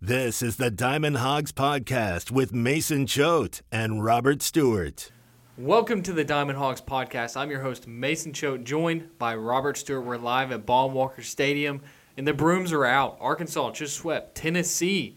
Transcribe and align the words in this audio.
This 0.00 0.42
is 0.42 0.58
the 0.58 0.70
Diamond 0.70 1.16
Hawgs 1.16 1.50
Podcast 1.50 2.30
with 2.30 2.54
Mason 2.54 3.04
Choate 3.04 3.62
and 3.72 4.04
Robert 4.04 4.42
Stewart. 4.42 5.10
Welcome 5.56 6.02
to 6.04 6.12
the 6.12 6.22
Diamond 6.22 6.56
Hawgs 6.56 6.80
Podcast. 6.80 7.36
I'm 7.36 7.50
your 7.50 7.62
host, 7.62 7.88
Mason 7.88 8.32
Choate, 8.32 8.62
joined 8.62 9.18
by 9.18 9.34
Robert 9.34 9.76
Stewart. 9.76 10.04
We're 10.04 10.16
live 10.16 10.52
at 10.52 10.64
Baum-Walker 10.64 11.22
Stadium, 11.22 11.80
and 12.16 12.28
the 12.28 12.32
brooms 12.32 12.72
are 12.72 12.84
out. 12.84 13.16
Arkansas 13.18 13.72
just 13.72 13.96
swept 13.96 14.36
Tennessee. 14.36 15.16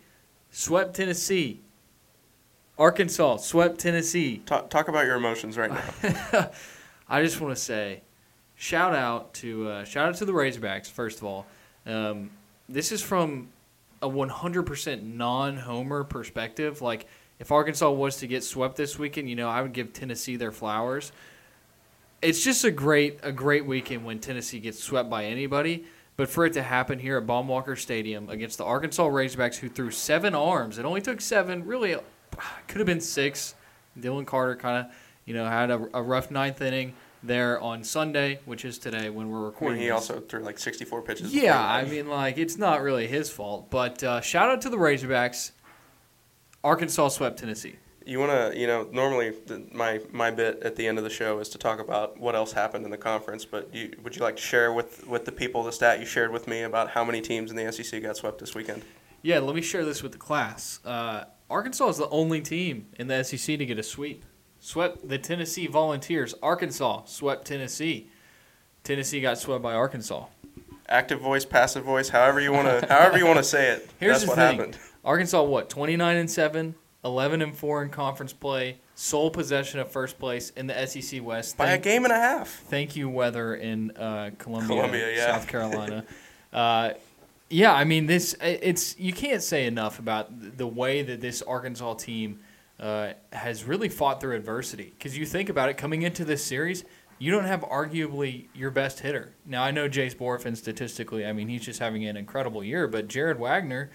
Swept 0.50 0.96
Tennessee. 0.96 1.62
Arkansas 2.76 3.38
swept 3.38 3.78
Tennessee. 3.78 4.40
Talk, 4.48 4.72
talk 4.72 4.88
about 4.88 5.06
your 5.06 5.16
emotions 5.16 5.60
right 5.60 5.70
now. 5.70 6.50
I 7.08 7.22
just 7.22 7.40
want 7.40 7.56
to 7.56 7.62
say, 7.62 8.02
shout 8.56 8.96
out 8.96 9.36
to 9.36 9.70
uh, 9.70 9.84
shout 9.84 10.10
out 10.10 10.16
to 10.16 10.26
the 10.26 10.34
Razorbacks. 10.34 10.90
First 10.90 11.20
of 11.20 11.26
all, 11.26 11.46
um, 11.86 12.32
this 12.68 12.92
is 12.92 13.04
from 13.04 13.50
a 14.02 14.10
100% 14.10 15.04
non-homer 15.04 16.04
perspective. 16.04 16.82
Like 16.82 17.06
if 17.40 17.52
Arkansas 17.52 17.90
was 17.92 18.18
to 18.18 18.28
get 18.28 18.44
swept 18.44 18.76
this 18.76 18.98
weekend, 18.98 19.30
you 19.30 19.36
know, 19.36 19.50
I 19.50 19.62
would 19.62 19.74
give 19.74 19.94
Tennessee 19.94 20.36
their 20.36 20.52
flowers. 20.52 21.12
It's 22.22 22.44
just 22.44 22.64
a 22.64 22.72
great 22.72 23.20
a 23.24 23.32
great 23.32 23.66
weekend 23.66 24.06
when 24.06 24.20
Tennessee 24.20 24.60
gets 24.60 24.84
swept 24.84 25.10
by 25.10 25.26
anybody. 25.26 25.86
But 26.18 26.30
for 26.30 26.46
it 26.46 26.54
to 26.54 26.62
happen 26.62 27.00
here 27.00 27.18
at 27.18 27.26
Baum-Walker 27.26 27.76
Stadium 27.76 28.30
against 28.30 28.58
the 28.58 28.66
Arkansas 28.66 29.08
Razorbacks, 29.08 29.58
who 29.58 29.70
threw 29.70 29.90
seven 29.90 30.36
arms, 30.36 30.78
it 30.78 30.86
only 30.86 31.02
took 31.02 31.20
seven. 31.20 31.66
Really, 31.66 31.96
could 32.68 32.78
have 32.78 32.86
been 32.86 33.02
six. 33.02 33.56
Dylan 34.00 34.26
Carter 34.26 34.56
kind 34.56 34.86
of, 34.86 34.94
you 35.26 35.34
know, 35.34 35.46
had 35.46 35.72
a, 35.72 35.88
a 35.94 36.02
rough 36.04 36.30
ninth 36.30 36.62
inning 36.62 36.94
there 37.24 37.60
on 37.62 37.84
Sunday, 37.84 38.40
which 38.46 38.66
is 38.66 38.78
today 38.78 39.10
when 39.10 39.30
we're 39.30 39.44
I 39.44 39.46
recording. 39.46 39.78
mean, 39.78 39.84
he 39.84 39.90
this. 39.90 40.10
also 40.10 40.20
threw 40.22 40.42
like 40.42 40.58
64 40.60 41.02
pitches. 41.04 41.34
Yeah, 41.34 41.60
I 41.62 41.86
mean, 41.86 42.08
like 42.08 42.38
it's 42.38 42.58
not 42.58 42.82
really 42.82 43.08
his 43.08 43.30
fault. 43.30 43.70
But 43.70 44.04
uh, 44.04 44.22
shout 44.22 44.50
out 44.50 44.62
to 44.62 44.70
the 44.70 44.78
Razorbacks. 44.78 45.52
Arkansas 46.64 47.10
swept 47.10 47.40
Tennessee. 47.40 47.76
you 48.06 48.20
want 48.20 48.32
to, 48.32 48.60
you 48.60 48.68
know, 48.68 48.88
normally 48.92 49.32
the, 49.48 49.64
my 49.72 50.00
my 50.12 50.30
bit 50.32 50.62
at 50.64 50.76
the 50.76 50.88
end 50.88 50.98
of 50.98 51.04
the 51.04 51.10
show 51.10 51.40
is 51.40 51.50
to 51.50 51.58
talk 51.58 51.80
about 51.80 52.20
what 52.20 52.36
else 52.36 52.52
happened 52.52 52.86
in 52.86 52.92
the 52.92 52.98
conference. 52.98 53.46
But 53.46 53.74
you, 53.74 53.94
would 54.04 54.16
you 54.16 54.22
like 54.22 54.36
to 54.36 54.42
share 54.42 54.72
with 54.74 55.08
with 55.08 55.26
the 55.26 55.32
people 55.32 55.64
the 55.64 55.72
stat 55.72 56.00
you 56.00 56.06
shared 56.06 56.32
with 56.32 56.48
me 56.48 56.62
about 56.62 56.90
how 56.92 57.04
many 57.04 57.22
teams 57.22 57.50
in 57.52 57.58
the 57.58 57.72
SEC 57.72 58.02
got 58.02 58.18
swept 58.18 58.40
this 58.40 58.54
weekend? 58.56 58.84
Yeah, 59.24 59.40
let 59.40 59.56
me 59.56 59.62
share 59.62 59.86
this 59.86 60.02
with 60.02 60.12
the 60.14 60.18
class. 60.18 60.80
Uh, 60.84 61.26
Arkansas 61.50 61.90
is 61.90 61.98
the 61.98 62.10
only 62.10 62.42
team 62.42 62.88
in 62.98 63.08
the 63.08 63.24
SEC 63.24 63.58
to 63.58 63.66
get 63.66 63.78
a 63.78 63.84
sweep. 63.84 64.26
Swept 64.64 65.10
the 65.10 65.18
Tennessee 65.18 65.66
Volunteers. 65.66 66.36
Arkansas 66.42 67.06
swept 67.06 67.46
Tennessee. 67.46 68.08
Tennessee 68.84 69.20
got 69.20 69.40
swept 69.40 69.64
by 69.64 69.74
Arkansas. 69.74 70.26
Active 70.88 71.20
voice, 71.20 71.46
passive 71.46 71.84
voice, 71.84 72.10
however 72.10 72.40
you 72.40 72.52
want 72.52 72.68
to, 72.68 72.88
however 72.94 73.18
you 73.18 73.26
want 73.26 73.38
to 73.38 73.44
say 73.44 73.72
it. 73.72 73.90
Here's 74.00 74.22
that's 74.22 74.24
the 74.26 74.30
what 74.30 74.36
thing. 74.36 74.58
happened. 74.60 74.78
Arkansas, 75.04 75.42
what, 75.42 75.68
29 75.72 76.16
and 76.16 76.30
7, 76.30 76.76
11 77.04 77.42
and 77.42 77.58
4 77.58 77.84
in 77.84 77.90
conference 77.90 78.34
play, 78.34 78.78
sole 78.94 79.32
possession 79.32 79.80
of 79.80 79.92
first 79.92 80.20
place 80.20 80.52
in 80.52 80.68
the 80.68 80.86
SEC 80.86 81.24
West. 81.24 81.58
By 81.58 81.72
a 81.72 81.80
game 81.80 82.04
and 82.04 82.14
a 82.14 82.20
half. 82.20 82.48
Thank 82.48 82.96
you, 82.96 83.10
weather 83.10 83.56
in 83.56 83.90
uh, 83.98 84.30
Columbia, 84.38 84.78
Columbia, 84.78 85.16
yeah. 85.16 85.26
South 85.26 85.48
Carolina. 85.48 86.06
uh, 86.54 86.92
yeah, 87.50 87.74
I 87.74 87.84
mean 87.84 88.06
this. 88.06 88.36
It's 88.40 88.98
you 89.00 89.12
can't 89.12 89.42
say 89.42 89.66
enough 89.66 89.98
about 89.98 90.58
the 90.58 90.68
way 90.68 91.02
that 91.02 91.20
this 91.20 91.42
Arkansas 91.42 91.96
team 91.96 92.40
uh, 92.82 93.14
has 93.32 93.64
really 93.64 93.88
fought 93.88 94.20
through 94.20 94.36
adversity. 94.36 94.94
Because 94.98 95.18
you 95.18 95.26
think 95.26 95.50
about 95.50 95.70
it, 95.70 95.78
coming 95.78 96.02
into 96.02 96.26
this 96.26 96.44
series, 96.44 96.84
you 97.20 97.32
don't 97.32 97.46
have 97.46 97.62
arguably 97.62 98.48
your 98.56 98.72
best 98.72 99.02
hitter. 99.02 99.34
Now 99.46 99.64
I 99.64 99.70
know 99.70 99.88
Jace 99.88 100.16
Bohrofen 100.16 100.58
statistically, 100.58 101.24
I 101.24 101.32
mean 101.34 101.48
he's 101.48 101.62
just 101.62 101.80
having 101.80 102.04
an 102.06 102.18
incredible 102.18 102.64
year, 102.64 102.88
but 102.88 103.08
Jared 103.08 103.38
Wegner 103.38 103.90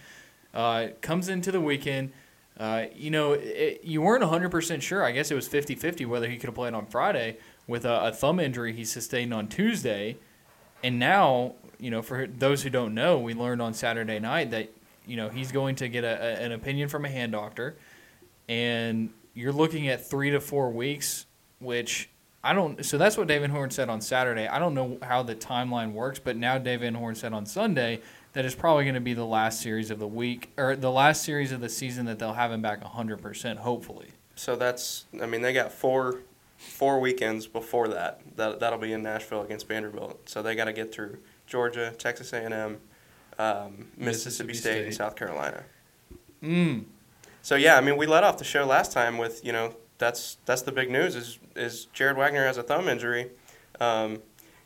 uh, 0.55 0.89
comes 1.01 1.29
into 1.29 1.51
the 1.51 1.61
weekend. 1.61 2.13
Uh, 2.57 2.85
you 2.95 3.11
know, 3.11 3.33
it, 3.33 3.81
you 3.83 4.01
weren't 4.01 4.23
100% 4.23 4.81
sure. 4.81 5.05
I 5.05 5.11
guess 5.11 5.33
it 5.33 5.35
was 5.35 5.49
50 5.49 5.75
50 5.75 6.07
whether 6.07 6.29
he 6.29 6.37
could 6.37 6.47
have 6.47 6.55
played 6.55 6.73
on 6.73 6.87
Friday 6.87 7.39
with 7.67 7.85
a, 7.85 8.07
a 8.07 8.13
thumb 8.13 8.39
injury 8.39 8.73
he 8.73 8.85
sustained 8.85 9.35
on 9.35 9.49
Tuesday. 9.49 10.17
And 10.85 11.01
now, 11.01 11.57
you 11.81 11.91
know, 11.91 12.03
for 12.03 12.29
those 12.29 12.63
who 12.63 12.71
don't 12.71 12.95
know, 12.95 13.19
we 13.19 13.35
learned 13.35 13.61
on 13.61 13.75
Saturday 13.75 14.21
night 14.21 14.53
that, 14.53 14.71
you 15.05 15.17
know, 15.17 15.29
he's 15.29 15.51
going 15.51 15.75
to 15.77 15.89
get 15.89 16.05
a, 16.05 16.23
a, 16.23 16.45
an 16.45 16.53
opinion 16.53 16.89
from 16.89 17.05
a 17.05 17.09
hand 17.09 17.33
doctor. 17.33 17.77
And 18.49 19.11
you're 19.35 19.53
looking 19.53 19.89
at 19.89 20.09
three 20.09 20.31
to 20.31 20.41
four 20.41 20.71
weeks, 20.71 21.27
which 21.59 22.09
I 22.43 22.53
don't. 22.53 22.85
So 22.85 22.99
that's 22.99 23.17
what 23.17 23.27
Dave 23.27 23.41
Van 23.41 23.51
Horn 23.51 23.71
said 23.71 23.89
on 23.89 24.01
Saturday. 24.01 24.47
I 24.47 24.59
don't 24.59 24.75
know 24.75 24.99
how 25.03 25.23
the 25.23 25.35
timeline 25.35 25.93
works, 25.93 26.19
but 26.19 26.37
now 26.37 26.59
Dave 26.59 26.81
Van 26.81 26.95
Horn 26.95 27.15
said 27.15 27.33
on 27.33 27.47
Sunday 27.47 28.01
that 28.33 28.45
it's 28.45 28.55
probably 28.55 28.85
going 28.85 28.95
to 28.95 29.01
be 29.01 29.15
the 29.15 29.25
last 29.25 29.61
series 29.61 29.91
of 29.91 29.99
the 29.99 30.07
week 30.07 30.51
or 30.57 30.77
the 30.77 30.91
last 30.91 31.23
series 31.23 31.53
of 31.53 31.61
the 31.61 31.69
season 31.69 32.07
that 32.07 32.19
they'll 32.19 32.35
have 32.35 32.53
him 32.53 32.63
back 32.63 32.83
100%, 32.83 33.57
hopefully. 33.57 34.09
So 34.35 34.57
that's, 34.57 35.07
I 35.21 35.27
mean, 35.27 35.43
they 35.43 35.53
got 35.53 35.73
four 35.73 36.21
four 36.57 37.01
weekends 37.01 37.47
before 37.47 37.89
that. 37.89 38.21
That 38.37 38.61
that'll 38.61 38.79
be 38.79 38.93
in 38.93 39.03
Nashville 39.03 39.43
against 39.43 39.69
Vanderbilt. 39.69 40.29
So 40.29 40.43
they 40.43 40.55
got 40.55 40.65
to 40.65 40.73
get 40.73 40.93
through 40.93 41.19
Georgia, 41.47 41.95
Texas 41.99 42.33
A&M, 42.33 42.79
um, 43.39 43.89
Mississippi, 43.97 44.49
Mississippi 44.49 44.55
State, 44.55 44.85
and 44.85 44.95
South 44.95 45.17
Carolina. 45.17 45.65
Mm. 46.43 46.85
So 47.47 47.55
yeah, 47.55 47.77
I 47.77 47.81
mean, 47.81 47.97
we 47.97 48.07
let 48.09 48.25
off 48.25 48.39
the 48.39 48.45
show 48.45 48.67
last 48.67 48.91
time 48.91 49.19
with 49.19 49.45
you 49.45 49.53
know 49.53 49.77
that's 49.99 50.39
that's 50.47 50.63
the 50.63 50.73
big 50.73 50.91
news 50.91 51.15
is 51.15 51.39
is 51.55 51.85
Jared 51.93 52.17
Wegner 52.17 52.45
has 52.45 52.59
a 52.59 52.63
thumb 52.65 52.89
injury. 52.89 53.31
Um, 53.79 54.21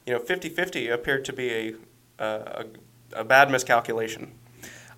you 0.07 0.15
know, 0.15 0.19
50-50 0.19 0.91
appeared 0.91 1.27
to 1.27 1.33
be 1.35 1.51
a, 1.51 1.75
a 2.19 2.65
a 3.13 3.23
bad 3.23 3.51
miscalculation. 3.51 4.33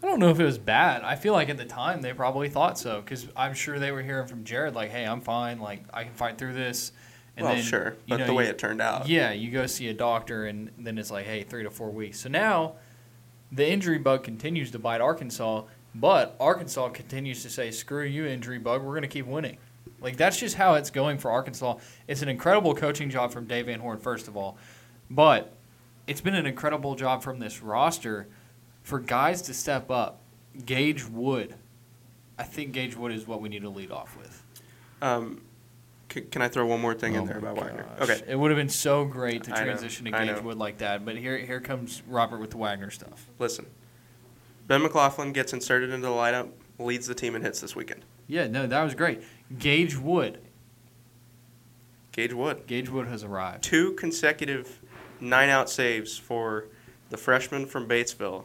I 0.00 0.06
don't 0.06 0.20
know 0.20 0.28
if 0.28 0.38
it 0.38 0.44
was 0.44 0.58
bad. 0.58 1.02
I 1.02 1.16
feel 1.16 1.32
like 1.32 1.48
at 1.48 1.56
the 1.56 1.64
time 1.64 2.02
they 2.02 2.12
probably 2.12 2.48
thought 2.48 2.78
so 2.78 3.00
because 3.00 3.26
I'm 3.36 3.52
sure 3.52 3.80
they 3.80 3.90
were 3.90 4.02
hearing 4.02 4.28
from 4.28 4.44
Jared 4.44 4.76
like, 4.76 4.92
"Hey, 4.92 5.04
I'm 5.04 5.20
fine. 5.20 5.58
Like 5.58 5.82
I 5.92 6.04
can 6.04 6.14
fight 6.14 6.38
through 6.38 6.52
this." 6.52 6.92
And 7.36 7.46
well, 7.46 7.56
sure, 7.56 7.96
you 8.06 8.10
but 8.10 8.18
know, 8.18 8.26
the 8.26 8.34
way 8.34 8.44
you- 8.44 8.50
it 8.50 8.58
turned 8.58 8.80
out. 8.80 9.08
Yeah, 9.08 9.32
you 9.32 9.50
go 9.50 9.66
see 9.66 9.88
a 9.88 9.94
doctor, 9.94 10.46
and 10.46 10.70
then 10.78 10.98
it's 10.98 11.10
like, 11.10 11.26
hey, 11.26 11.42
three 11.42 11.64
to 11.64 11.70
four 11.70 11.90
weeks. 11.90 12.20
So 12.20 12.28
now 12.28 12.74
the 13.50 13.68
injury 13.68 13.98
bug 13.98 14.22
continues 14.22 14.70
to 14.70 14.78
bite 14.78 15.00
Arkansas, 15.00 15.64
but 15.94 16.36
Arkansas 16.40 16.88
continues 16.90 17.42
to 17.42 17.50
say, 17.50 17.70
screw 17.70 18.04
you, 18.04 18.26
injury 18.26 18.58
bug. 18.58 18.82
We're 18.82 18.92
going 18.92 19.02
to 19.02 19.08
keep 19.08 19.26
winning. 19.26 19.58
Like, 20.00 20.16
that's 20.16 20.38
just 20.38 20.56
how 20.56 20.74
it's 20.74 20.90
going 20.90 21.18
for 21.18 21.30
Arkansas. 21.30 21.76
It's 22.08 22.22
an 22.22 22.28
incredible 22.28 22.74
coaching 22.74 23.10
job 23.10 23.32
from 23.32 23.46
Dave 23.46 23.66
Van 23.66 23.80
Horn, 23.80 23.98
first 23.98 24.26
of 24.28 24.36
all, 24.36 24.56
but 25.10 25.52
it's 26.06 26.20
been 26.20 26.34
an 26.34 26.46
incredible 26.46 26.94
job 26.94 27.22
from 27.22 27.38
this 27.38 27.62
roster 27.62 28.26
for 28.82 28.98
guys 28.98 29.42
to 29.42 29.54
step 29.54 29.90
up. 29.90 30.18
Gage 30.66 31.06
Wood. 31.08 31.54
I 32.38 32.42
think 32.42 32.72
Gage 32.72 32.96
Wood 32.96 33.12
is 33.12 33.26
what 33.26 33.40
we 33.40 33.48
need 33.48 33.62
to 33.62 33.68
lead 33.68 33.90
off 33.90 34.16
with. 34.16 34.42
Um, 35.00 35.40
c- 36.12 36.22
can 36.22 36.42
I 36.42 36.48
throw 36.48 36.66
one 36.66 36.80
more 36.80 36.94
thing 36.94 37.16
Oh 37.16 37.20
in 37.20 37.26
there 37.26 37.38
about 37.38 37.56
Wegner? 37.56 38.00
Okay. 38.00 38.20
It 38.26 38.36
would 38.36 38.50
have 38.50 38.58
been 38.58 38.68
so 38.68 39.04
great 39.04 39.44
to 39.44 39.52
transition 39.52 40.04
to 40.06 40.10
Gage. 40.10 40.42
Wood 40.42 40.58
like 40.58 40.78
that, 40.78 41.04
but 41.04 41.16
here 41.16 41.38
here 41.38 41.60
comes 41.60 42.02
Robert 42.08 42.38
with 42.38 42.50
the 42.50 42.56
Wegner 42.56 42.92
stuff. 42.92 43.28
Listen, 43.38 43.66
Ben 44.66 44.82
McLaughlin 44.82 45.32
gets 45.32 45.52
inserted 45.52 45.90
into 45.90 46.06
the 46.06 46.12
lineup, 46.12 46.50
leads 46.78 47.06
the 47.06 47.14
team 47.14 47.34
in 47.34 47.42
hits 47.42 47.60
this 47.60 47.74
weekend. 47.76 48.04
Yeah, 48.26 48.46
no, 48.46 48.66
that 48.66 48.82
was 48.82 48.94
great. 48.94 49.22
Gage 49.58 49.96
Wood. 49.96 50.38
Gage 52.12 52.32
Wood. 52.32 52.66
Gage 52.66 52.88
Wood 52.88 53.08
has 53.08 53.24
arrived. 53.24 53.64
Two 53.64 53.92
consecutive 53.94 54.80
nine 55.20 55.48
out 55.48 55.68
saves 55.68 56.16
for 56.16 56.66
the 57.10 57.16
freshman 57.16 57.66
from 57.66 57.88
Batesville. 57.88 58.44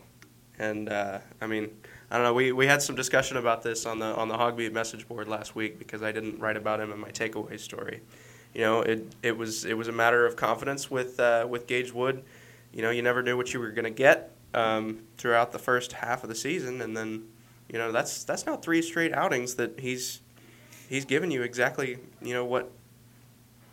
And 0.60 0.90
uh, 0.90 1.20
I 1.40 1.48
mean, 1.48 1.70
I 2.10 2.16
don't 2.16 2.26
know. 2.26 2.34
We, 2.34 2.52
we 2.52 2.66
had 2.66 2.82
some 2.82 2.96
discussion 2.96 3.38
about 3.38 3.62
this 3.62 3.86
on 3.86 4.00
the 4.00 4.08
on 4.16 4.28
the 4.28 4.36
HawgBeat 4.36 4.72
message 4.72 5.08
board 5.08 5.28
last 5.28 5.56
week 5.56 5.78
because 5.78 6.02
I 6.02 6.12
didn't 6.12 6.40
write 6.40 6.58
about 6.58 6.80
him 6.80 6.92
in 6.92 7.00
my 7.00 7.12
takeaway 7.12 7.60
story. 7.60 8.02
You 8.54 8.62
know, 8.62 8.82
it, 8.82 9.14
it 9.22 9.38
was 9.38 9.66
it 9.66 9.78
was 9.78 9.88
a 9.88 9.92
matter 9.92 10.26
of 10.26 10.36
confidence 10.36 10.90
with 10.90 11.20
uh, 11.20 11.46
with 11.48 11.68
Gage 11.68 11.94
Wood. 11.94 12.24
You 12.74 12.82
know, 12.82 12.90
you 12.90 13.02
never 13.02 13.22
knew 13.22 13.38
what 13.38 13.54
you 13.54 13.60
were 13.60 13.72
going 13.72 13.86
to 13.86 13.92
get 13.92 14.32
um, 14.54 15.04
throughout 15.18 15.52
the 15.52 15.60
first 15.60 15.94
half 15.94 16.24
of 16.24 16.30
the 16.30 16.36
season, 16.36 16.82
and 16.82 16.96
then 16.96 17.28
you 17.70 17.78
know 17.78 17.92
that's 17.92 18.24
that's 18.24 18.46
now 18.46 18.56
three 18.56 18.82
straight 18.82 19.14
outings 19.14 19.56
that 19.56 19.80
he's 19.80 20.22
he's 20.90 21.06
given 21.06 21.32
you 21.32 21.42
exactly 21.42 21.98
you 22.22 22.34
know 22.34 22.46
what 22.46 22.72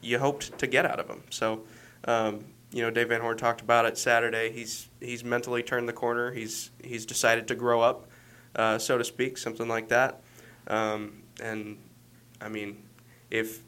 you 0.05 0.19
hoped 0.19 0.56
to 0.59 0.67
get 0.67 0.85
out 0.85 1.00
of 1.00 1.09
him. 1.09 1.23
So, 1.31 1.65
um, 2.05 2.44
you 2.71 2.82
know, 2.82 2.91
Dave 2.91 3.09
Van 3.09 3.21
Horn 3.21 3.37
talked 3.37 3.61
about 3.61 3.87
it 3.87 3.97
Saturday. 3.97 4.53
He's 4.53 4.88
he's 5.00 5.25
mentally 5.25 5.62
turned 5.62 5.88
the 5.88 5.93
corner. 5.93 6.32
He's 6.32 6.71
he's 6.82 7.06
decided 7.06 7.49
to 7.49 7.55
grow 7.55 7.81
up, 7.81 8.06
uh, 8.55 8.79
so 8.79 8.99
to 8.99 9.05
speak, 9.05 9.38
something 9.38 9.69
like 9.69 9.88
that. 9.88 10.23
Um, 10.67 11.23
and 11.43 11.79
I 12.41 12.49
mean, 12.49 12.82
if 13.31 13.62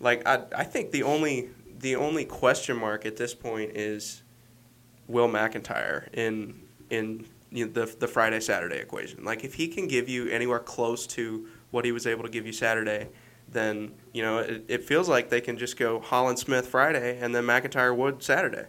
like 0.00 0.26
I 0.26 0.42
I 0.56 0.64
think 0.64 0.90
the 0.90 1.04
only 1.04 1.50
the 1.78 1.96
only 1.96 2.24
question 2.24 2.76
mark 2.76 3.06
at 3.06 3.16
this 3.16 3.34
point 3.34 3.72
is 3.76 4.22
Will 5.08 5.28
McIntyre 5.28 6.12
in 6.14 6.60
in 6.90 7.26
you 7.50 7.66
know, 7.66 7.72
the 7.72 7.86
the 7.98 8.08
Friday 8.08 8.40
Saturday 8.40 8.78
equation. 8.78 9.24
Like 9.24 9.44
if 9.44 9.54
he 9.54 9.68
can 9.68 9.86
give 9.88 10.08
you 10.08 10.28
anywhere 10.28 10.58
close 10.60 11.06
to 11.08 11.46
what 11.70 11.84
he 11.84 11.92
was 11.92 12.06
able 12.06 12.22
to 12.24 12.28
give 12.30 12.46
you 12.46 12.52
Saturday, 12.52 13.08
then 13.48 13.92
you 14.12 14.22
know 14.22 14.38
it, 14.38 14.64
it 14.68 14.84
feels 14.84 15.08
like 15.08 15.28
they 15.28 15.40
can 15.40 15.56
just 15.58 15.76
go 15.76 16.00
Holland 16.00 16.38
Smith 16.38 16.66
Friday 16.68 17.18
and 17.20 17.34
then 17.34 17.44
McIntyre 17.44 17.96
Wood 17.96 18.22
Saturday. 18.22 18.66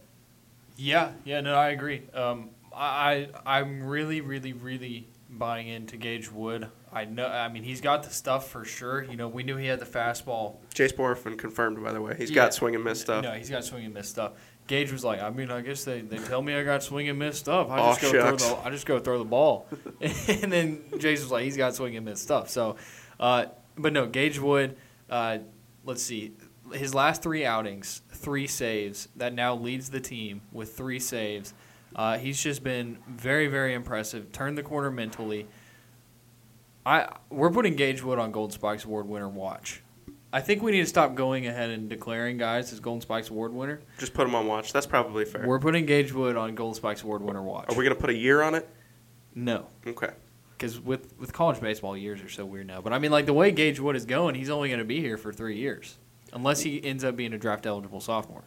Yeah, 0.78 1.12
yeah, 1.24 1.42
no, 1.42 1.56
I 1.56 1.70
agree. 1.70 2.02
Um, 2.14 2.50
I, 2.76 3.30
I'm 3.46 3.84
really, 3.84 4.20
really, 4.20 4.52
really 4.52 5.08
buying 5.30 5.70
into 5.70 5.96
Gage 5.96 6.30
Wood. 6.30 6.68
I 6.92 7.06
know. 7.06 7.28
I 7.28 7.48
mean, 7.48 7.64
he's 7.64 7.80
got 7.80 8.04
the 8.04 8.10
stuff 8.10 8.50
for 8.50 8.66
sure. 8.66 9.04
You 9.04 9.16
know, 9.16 9.30
we 9.30 9.44
knew 9.44 9.56
he 9.56 9.68
had 9.68 9.80
the 9.80 9.86
fastball. 9.86 10.58
Jace 10.74 10.94
Bohrofen 10.94 11.38
confirmed, 11.38 11.82
by 11.82 11.94
the 11.94 12.02
way. 12.02 12.16
He's 12.18 12.30
Yeah. 12.30 12.36
got 12.44 12.54
swing 12.54 12.76
and 12.76 12.84
miss 12.84 13.00
stuff. 13.00 13.24
No, 13.24 13.32
he's 13.32 13.50
got 13.50 13.64
swing 13.64 13.86
and 13.86 13.94
miss 13.94 14.10
stuff. 14.10 14.34
Gage 14.67 14.91
was 14.91 15.03
like, 15.03 15.21
I 15.21 15.29
mean, 15.29 15.51
I 15.51 15.62
guess 15.62 15.83
they, 15.83 16.01
they 16.01 16.17
tell 16.17 16.41
me 16.41 16.56
I 16.56 16.63
got 16.63 16.81
swing 16.81 17.07
and 17.07 17.19
miss 17.19 17.38
stuff. 17.38 17.69
I 17.69 17.77
just 17.94 18.01
go 18.01 18.12
throw 18.12 18.35
the 18.35 18.57
I 18.63 18.69
just 18.71 18.85
go 18.85 19.00
throw 19.00 19.19
the 19.19 19.25
ball, 19.25 19.67
and 20.01 20.51
then 20.51 20.83
Jason 20.97 21.25
was 21.25 21.31
like, 21.31 21.44
he's 21.44 21.57
got 21.57 21.75
swing 21.75 21.95
and 21.95 22.06
miss 22.06 22.21
stuff. 22.21 22.50
So, 22.50 22.75
uh, 23.19 23.45
but 23.77 23.94
no, 23.94 24.07
Gage 24.07 24.39
Wood. 24.39 24.75
Uh, 25.07 25.39
let's 25.83 26.01
see, 26.01 26.33
his 26.73 26.95
last 26.95 27.21
three 27.21 27.45
outings, 27.45 28.01
three 28.09 28.47
saves. 28.47 29.07
That 29.15 29.33
now 29.33 29.56
leads 29.56 29.89
the 29.89 30.00
team 30.00 30.41
with 30.51 30.75
three 30.75 31.00
saves. 31.00 31.53
Uh, 31.95 32.17
he's 32.17 32.41
just 32.41 32.63
been 32.63 32.97
very 33.07 33.47
very 33.47 33.73
impressive. 33.73 34.31
Turned 34.31 34.57
the 34.57 34.63
corner 34.63 34.89
mentally. 34.89 35.47
I 36.85 37.07
we're 37.29 37.51
putting 37.51 37.75
Gage 37.75 38.03
Wood 38.03 38.17
on 38.17 38.31
Gold 38.31 38.51
Spikes 38.51 38.85
Award 38.85 39.07
winner 39.07 39.29
watch. 39.29 39.83
I 40.36 40.42
think 40.42 40.62
we 40.62 40.74
need 40.74 40.82
to 40.82 40.86
stop 40.86 41.16
going 41.16 41.48
ahead 41.48 41.70
and 41.70 41.88
declaring 41.88 42.38
guys 42.38 42.74
as 42.74 42.82
Golden 42.82 43.00
Spikes 43.00 43.30
Award 43.30 43.54
winner. 43.54 43.80
Just 43.98 44.14
put 44.14 44.28
him 44.28 44.36
on 44.36 44.48
watch. 44.48 44.74
That's 44.74 44.86
probably 44.86 45.24
fair. 45.24 45.48
We're 45.48 45.60
putting 45.60 45.86
Gage 45.86 46.12
Wood 46.12 46.36
on 46.36 46.56
Golden 46.56 46.76
Spikes 46.76 47.04
Award 47.04 47.22
winner 47.22 47.42
watch. 47.42 47.70
Are 47.70 47.76
we 47.76 47.86
going 47.86 47.96
to 47.96 48.02
put 48.02 48.10
a 48.10 48.14
year 48.16 48.42
on 48.42 48.54
it? 48.54 48.68
no, 49.34 49.68
Okay. 49.88 50.10
because 50.58 50.78
with 50.78 51.18
with 51.18 51.32
college 51.32 51.62
baseball, 51.62 51.96
years 51.96 52.22
are 52.22 52.28
so 52.28 52.44
weird 52.46 52.68
now. 52.68 52.82
But 52.82 52.92
I 52.92 53.00
mean, 53.00 53.12
like 53.12 53.26
the 53.26 53.34
way 53.34 53.50
Gage 53.52 53.80
Wood 53.80 53.96
is 53.96 54.04
going, 54.04 54.36
he's 54.36 54.50
only 54.50 54.68
going 54.68 54.80
to 54.80 54.86
be 54.86 55.00
here 55.00 55.18
for 55.18 55.32
three 55.32 55.56
years, 55.56 55.98
unless 56.34 56.60
he 56.62 56.84
ends 56.84 57.06
up 57.06 57.16
being 57.16 57.32
a 57.34 57.38
draft 57.38 57.66
eligible 57.66 58.02
sophomore, 58.02 58.44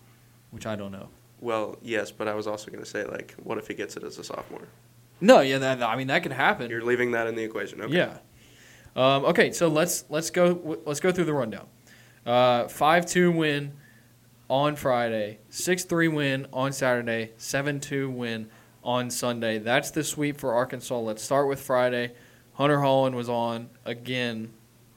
which 0.51 0.67
I 0.67 0.77
don't 0.77 0.93
know. 0.93 1.09
Well, 1.41 1.79
yes, 1.81 2.11
but 2.11 2.29
I 2.29 2.35
was 2.35 2.47
also 2.47 2.71
going 2.71 2.85
to 2.85 2.91
say, 2.91 3.05
like, 3.05 3.35
what 3.43 3.57
if 3.57 3.67
he 3.67 3.73
gets 3.73 3.97
it 3.97 4.03
as 4.03 4.19
a 4.19 4.25
sophomore? 4.25 4.69
No, 5.23 5.41
yeah, 5.41 5.57
that, 5.57 5.83
I 5.83 5.97
mean 5.97 6.09
that 6.09 6.23
could 6.23 6.33
happen. 6.33 6.71
You're 6.71 6.85
leaving 6.85 7.13
that 7.13 7.27
in 7.29 7.35
the 7.35 7.45
equation. 7.45 7.81
Okay. 7.81 7.97
Yeah. 7.97 8.19
Um, 8.95 9.25
okay, 9.27 9.53
so 9.53 9.69
let's 9.69 10.05
let's 10.11 10.29
go 10.29 10.79
let's 10.85 11.01
go 11.01 11.13
through 11.13 11.25
the 11.25 11.33
rundown. 11.33 11.67
Uh, 12.29 12.69
Five 12.69 13.07
two 13.07 13.33
win 13.33 13.73
on 14.51 14.77
Friday, 14.77 15.39
six 15.49 15.85
three 15.85 16.09
win 16.09 16.47
on 16.53 16.73
Saturday, 16.73 17.31
seven 17.39 17.81
two 17.81 18.11
win 18.11 18.51
on 18.85 19.11
Sunday. 19.11 19.57
That's 19.57 19.91
the 19.91 20.05
sweep 20.05 20.37
for 20.37 20.53
Arkansas. 20.53 20.99
Let's 20.99 21.23
start 21.23 21.49
with 21.49 21.59
Friday. 21.59 22.13
Hunter 22.53 22.83
Holland 22.83 23.17
was 23.17 23.31
on 23.31 23.71
again, 23.87 24.53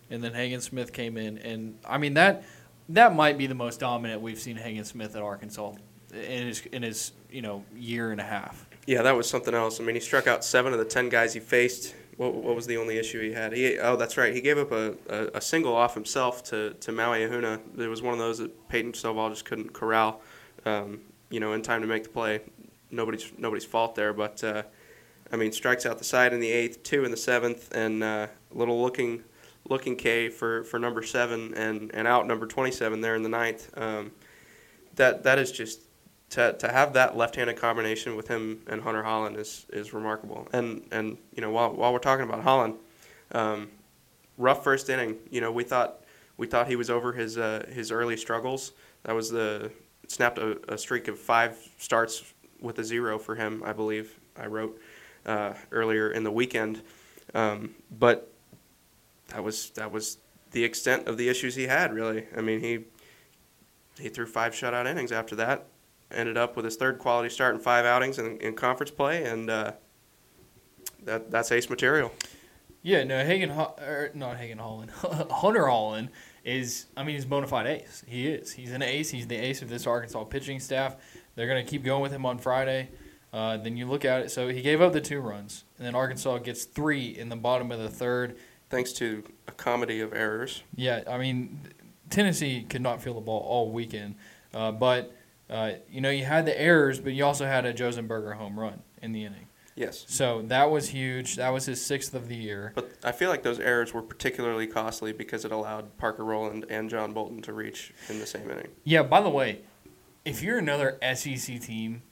and 0.10 0.22
then 0.22 0.34
Hagen 0.34 0.60
Smith 0.60 0.92
came 0.92 1.16
in, 1.16 1.38
and 1.38 1.78
I 1.88 2.00
mean 2.00 2.16
that 2.16 2.44
that 2.90 3.16
might 3.16 3.38
be 3.38 3.48
the 3.48 3.56
most 3.56 3.80
dominant 3.80 4.22
we've 4.22 4.38
seen 4.38 4.58
Hagen 4.58 4.84
Smith 4.84 5.16
at 5.16 5.22
Arkansas 5.22 5.76
in 6.14 6.48
his 6.48 6.66
in 6.74 6.84
his 6.84 7.14
you 7.32 7.42
know 7.42 7.64
year 7.74 8.12
and 8.12 8.20
a 8.20 8.26
half. 8.26 8.68
Yeah, 8.88 9.04
that 9.04 9.16
was 9.16 9.30
something 9.30 9.54
else. 9.54 9.80
I 9.80 9.86
mean, 9.86 9.96
he 9.96 10.02
struck 10.02 10.28
out 10.28 10.44
seven 10.44 10.74
of 10.74 10.80
the 10.80 10.86
ten 10.86 11.08
guys 11.08 11.34
he 11.34 11.40
faced. 11.40 11.96
What, 12.22 12.36
what 12.36 12.56
was 12.56 12.68
the 12.68 12.78
only 12.78 13.00
issue 13.00 13.20
he 13.20 13.34
had? 13.34 13.52
He 13.52 13.80
oh, 13.80 13.96
that's 13.96 14.16
right. 14.16 14.32
He 14.32 14.42
gave 14.42 14.60
up 14.60 14.72
a, 14.72 14.94
a, 15.10 15.38
a 15.38 15.42
single 15.42 15.76
off 15.76 15.96
himself 15.96 16.44
to 16.52 16.76
to 16.76 16.92
Maui 16.92 17.22
Ahuna. 17.22 17.60
It 17.80 17.88
was 17.88 18.04
one 18.04 18.14
of 18.14 18.20
those 18.20 18.38
that 18.38 18.70
Peyton 18.70 18.92
Stovall 18.92 19.32
just 19.32 19.44
couldn't 19.44 19.74
corral. 19.74 20.22
Um, 20.64 21.02
you 21.32 21.40
know, 21.40 21.54
in 21.54 21.64
time 21.64 21.82
to 21.82 21.88
make 21.88 22.04
the 22.04 22.10
play. 22.10 22.42
Nobody's 22.92 23.32
nobody's 23.40 23.66
fault 23.66 23.96
there, 23.96 24.14
but 24.14 24.44
uh, 24.44 24.62
I 25.32 25.36
mean, 25.36 25.52
strikes 25.52 25.88
out 25.88 25.98
the 25.98 26.04
side 26.04 26.32
in 26.32 26.40
the 26.40 26.52
eighth, 26.52 26.84
two 26.84 27.06
in 27.06 27.10
the 27.10 27.18
seventh, 27.18 27.74
and 27.74 28.04
uh, 28.04 28.28
little 28.52 28.80
looking 28.80 29.24
looking 29.68 29.96
K 29.96 30.30
for, 30.30 30.64
for 30.66 30.78
number 30.78 31.02
seven, 31.02 31.56
and, 31.56 31.90
and 31.96 32.08
out 32.08 32.28
number 32.28 32.46
twenty 32.46 32.72
seven 32.72 33.02
there 33.02 33.16
in 33.16 33.24
the 33.24 33.30
ninth. 33.30 33.76
Um, 33.76 34.12
that 34.94 35.24
that 35.24 35.40
is 35.40 35.52
just 35.52 35.82
to, 36.32 36.54
to 36.54 36.72
have 36.72 36.94
that 36.94 37.16
left-handed 37.18 37.58
combination 37.58 38.16
with 38.16 38.28
him 38.28 38.62
and 38.68 38.82
Hunter 38.82 39.04
Holland 39.04 39.38
is, 39.38 39.66
is 39.72 39.94
remarkable. 39.94 40.48
And 40.54 40.88
and 40.92 41.18
you 41.36 41.42
know 41.42 41.52
while 41.52 41.74
while 41.74 41.94
we're 41.94 42.00
talking 42.00 42.26
about 42.26 42.42
Holland, 42.42 42.76
um, 43.34 43.70
rough 44.38 44.64
first 44.64 44.90
inning. 44.90 45.18
You 45.30 45.42
know 45.42 45.52
we 45.52 45.64
thought 45.64 46.02
we 46.38 46.48
thought 46.48 46.68
he 46.68 46.76
was 46.76 46.90
over 46.90 47.14
his 47.14 47.38
uh, 47.38 47.66
his 47.72 47.92
early 47.92 48.18
struggles. 48.18 48.72
That 49.04 49.14
was 49.14 49.30
the 49.30 49.72
snapped 50.08 50.38
a, 50.38 50.74
a 50.74 50.78
streak 50.78 51.08
of 51.10 51.20
five 51.20 51.58
starts 51.78 52.34
with 52.62 52.80
a 52.80 52.84
zero 52.84 53.20
for 53.20 53.36
him. 53.36 53.62
I 53.66 53.74
believe 53.74 54.18
I 54.38 54.48
wrote 54.48 54.80
uh, 55.26 55.54
earlier 55.72 56.12
in 56.12 56.24
the 56.24 56.32
weekend. 56.32 56.82
Um, 57.34 57.76
but 58.00 58.32
that 59.28 59.44
was 59.44 59.72
that 59.72 59.92
was 59.92 60.18
the 60.52 60.64
extent 60.64 61.10
of 61.10 61.18
the 61.18 61.28
issues 61.28 61.56
he 61.56 61.68
had. 61.68 61.94
Really, 61.94 62.26
I 62.38 62.40
mean 62.40 62.62
he 62.62 62.86
he 64.00 64.08
threw 64.08 64.26
five 64.26 64.54
shutout 64.54 64.90
innings 64.90 65.12
after 65.12 65.36
that 65.36 65.68
ended 66.14 66.38
up 66.38 66.56
with 66.56 66.66
his 66.66 66.76
third 66.76 67.00
quality 67.00 67.30
start 67.30 67.56
in 67.56 67.62
five 67.62 67.86
outings 67.86 68.20
in, 68.20 68.38
in 68.40 68.56
conference 68.56 68.92
play, 68.92 69.24
and 69.24 69.50
uh, 69.50 69.74
that 71.04 71.32
that's 71.32 71.52
ace 71.52 71.70
material. 71.70 72.12
Yeah, 72.84 73.04
no, 73.04 73.24
Hagen, 73.24 73.50
Ho- 73.50 73.76
er, 73.80 74.12
not 74.16 74.38
Hagen 74.38 74.58
Holland, 74.58 74.92
Hunter 75.32 75.68
Holland 75.68 76.10
is, 76.44 76.88
I 76.98 77.04
mean, 77.04 77.16
he's 77.16 77.26
a 77.26 77.28
bona 77.28 77.46
fide 77.46 77.68
ace. 77.68 78.04
He 78.08 78.28
is. 78.28 78.52
He's 78.54 78.72
an 78.72 78.82
ace. 78.82 79.12
He's 79.12 79.28
the 79.28 79.36
ace 79.36 79.62
of 79.62 79.70
this 79.70 79.86
Arkansas 79.86 80.24
pitching 80.24 80.60
staff. 80.60 80.96
They're 81.36 81.48
going 81.48 81.64
to 81.64 81.70
keep 81.70 81.84
going 81.84 82.02
with 82.02 82.12
him 82.12 82.26
on 82.26 82.40
Friday. 82.40 82.90
Uh, 83.32 83.58
then 83.58 83.78
you 83.78 83.86
look 83.86 84.04
at 84.04 84.22
it. 84.22 84.32
So 84.32 84.50
he 84.50 84.62
gave 84.62 84.82
up 84.82 84.94
the 84.94 85.02
two 85.02 85.22
runs, 85.22 85.64
and 85.78 85.86
then 85.86 85.96
Arkansas 85.96 86.40
gets 86.40 86.66
three 86.66 87.10
in 87.10 87.30
the 87.30 87.36
bottom 87.36 87.72
of 87.72 87.80
the 87.80 87.90
third. 87.90 88.38
Thanks 88.70 88.94
to 88.94 89.24
a 89.48 89.52
comedy 89.52 90.02
of 90.02 90.14
errors. 90.14 90.64
Yeah, 90.76 91.04
I 91.08 91.18
mean, 91.18 91.60
Tennessee 92.10 92.66
could 92.68 92.82
not 92.82 93.02
feel 93.02 93.14
the 93.14 93.22
ball 93.22 93.42
all 93.42 93.72
weekend, 93.72 94.16
uh, 94.54 94.72
but 94.72 95.16
uh, 95.52 95.74
you 95.90 96.02
know 96.02 96.10
you 96.10 96.26
had 96.26 96.46
the 96.46 96.60
errors, 96.60 97.00
but 97.00 97.14
you 97.14 97.26
also 97.26 97.46
had 97.46 97.66
a 97.66 97.74
Josenberger 97.74 98.36
home 98.36 98.60
run 98.60 98.82
in 99.02 99.12
the 99.12 99.26
inning. 99.26 99.48
Yes, 99.74 100.06
So 100.10 100.42
that 100.48 100.70
was 100.70 100.90
huge. 100.90 101.38
That 101.38 101.50
was 101.50 101.66
his 101.66 101.84
sixth 101.84 102.14
of 102.14 102.28
the 102.28 102.36
year. 102.36 102.74
but 102.76 102.92
I 103.06 103.14
feel 103.14 103.30
like 103.30 103.42
those 103.42 103.58
errors 103.60 103.94
were 103.94 104.02
particularly 104.02 104.68
costly 104.68 105.14
because 105.14 105.46
it 105.46 105.52
allowed 105.52 105.98
Parker 105.98 106.26
Rowland 106.26 106.66
and 106.70 106.90
John 106.90 107.14
Bolton 107.14 107.42
to 107.44 107.54
reach 107.54 107.94
in 108.10 108.20
the 108.20 108.26
same 108.26 108.52
inning. 108.52 108.68
Yeah, 108.84 109.04
by 109.04 109.22
the 109.22 109.30
way, 109.30 109.62
if 110.26 110.44
you're 110.44 110.58
another 110.58 111.00
SEC 111.16 111.62
team, 111.62 112.04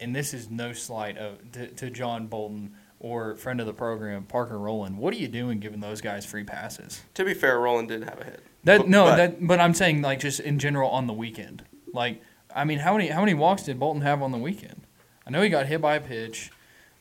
and 0.00 0.16
this 0.16 0.32
is 0.32 0.50
no 0.50 0.72
slight 0.72 1.18
of, 1.18 1.52
to, 1.52 1.68
to 1.68 1.90
John 1.90 2.28
Bolton 2.28 2.74
or 2.98 3.36
friend 3.36 3.60
of 3.60 3.66
the 3.66 3.74
program, 3.74 4.24
Parker 4.24 4.58
Rowland, 4.58 4.96
what 4.98 5.12
are 5.12 5.18
you 5.18 5.28
doing 5.28 5.60
giving 5.60 5.80
those 5.80 6.00
guys 6.00 6.24
free 6.24 6.44
passes? 6.44 7.02
To 7.14 7.24
be 7.26 7.34
fair, 7.34 7.60
Rowland 7.60 7.88
did 7.88 8.04
have 8.04 8.20
a 8.20 8.24
hit. 8.24 8.42
That 8.64 8.88
no, 8.88 9.04
but- 9.04 9.16
that 9.16 9.46
but 9.46 9.60
I'm 9.60 9.74
saying 9.74 10.00
like 10.00 10.18
just 10.20 10.40
in 10.40 10.58
general 10.58 10.90
on 10.90 11.06
the 11.06 11.12
weekend. 11.12 11.62
Like 11.92 12.22
I 12.56 12.64
mean, 12.64 12.78
how 12.80 12.96
many 12.96 13.08
how 13.08 13.20
many 13.20 13.34
walks 13.34 13.62
did 13.62 13.78
Bolton 13.78 14.02
have 14.02 14.22
on 14.22 14.32
the 14.32 14.38
weekend? 14.38 14.82
I 15.26 15.30
know 15.30 15.42
he 15.42 15.48
got 15.48 15.66
hit 15.66 15.80
by 15.80 15.96
a 15.96 16.00
pitch. 16.00 16.50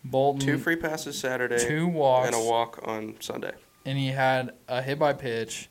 Bolton 0.03 0.41
Two 0.41 0.57
free 0.59 0.75
passes 0.75 1.17
Saturday, 1.17 1.57
two 1.57 1.87
walks 1.87 2.27
and 2.27 2.35
a 2.35 2.39
walk 2.39 2.79
on 2.83 3.15
Sunday. 3.21 3.53
and 3.85 3.97
he 3.97 4.07
had 4.09 4.51
a 4.67 4.81
hit 4.81 4.99
by 4.99 5.13
pitch. 5.13 5.69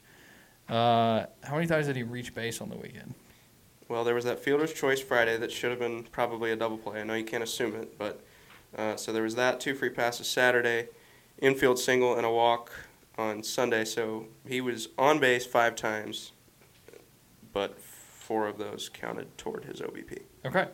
Uh, 0.69 1.27
how 1.45 1.55
many 1.55 1.67
times 1.67 1.87
did 1.87 1.95
he 1.95 2.03
reach 2.03 2.35
base 2.35 2.61
on 2.61 2.71
the 2.71 2.77
weekend? 2.77 3.15
Well, 3.89 4.03
there 4.03 4.15
was 4.15 4.25
that 4.25 4.41
fielder's 4.41 4.73
choice 4.73 4.99
Friday 5.01 5.37
that 5.37 5.53
should 5.53 5.71
have 5.71 5.79
been 5.79 6.05
probably 6.05 6.51
a 6.51 6.57
double 6.57 6.79
play. 6.79 7.01
I 7.01 7.05
know 7.05 7.15
you 7.15 7.25
can't 7.25 7.45
assume 7.45 7.77
it, 7.77 7.99
but 7.99 8.23
uh, 8.77 8.97
so 8.97 9.13
there 9.13 9.23
was 9.23 9.35
that 9.37 9.61
two 9.61 9.75
free 9.75 9.91
passes 9.91 10.27
Saturday, 10.27 10.89
infield 11.39 11.79
single 11.79 12.17
and 12.17 12.25
a 12.25 12.31
walk 12.31 12.73
on 13.19 13.43
Sunday. 13.43 13.85
So 13.85 14.27
he 14.49 14.61
was 14.63 14.89
on 14.99 15.19
base 15.21 15.45
five 15.47 15.77
times, 15.77 16.33
but 17.53 17.79
four 18.25 18.49
of 18.49 18.59
those 18.59 18.89
counted 18.89 19.37
toward 19.39 19.65
his 19.67 19.81
OBP. 19.81 20.23
Okay. 20.45 20.67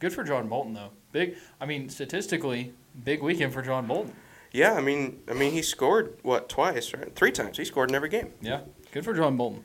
Good 0.00 0.12
for 0.12 0.24
John 0.24 0.48
Bolton 0.48 0.74
though. 0.74 0.90
Big 1.12 1.36
I 1.60 1.66
mean 1.66 1.88
statistically 1.88 2.72
big 3.04 3.22
weekend 3.22 3.52
for 3.52 3.62
John 3.62 3.86
Bolton. 3.86 4.14
Yeah, 4.52 4.72
I 4.74 4.80
mean, 4.80 5.20
I 5.28 5.34
mean, 5.34 5.52
he 5.52 5.62
scored 5.62 6.18
what 6.22 6.48
twice, 6.48 6.92
right? 6.92 7.14
Three 7.14 7.30
times. 7.30 7.56
He 7.56 7.64
scored 7.64 7.88
in 7.88 7.94
every 7.94 8.08
game. 8.08 8.32
Yeah. 8.40 8.62
Good 8.90 9.04
for 9.04 9.14
John 9.14 9.36
Bolton. 9.36 9.62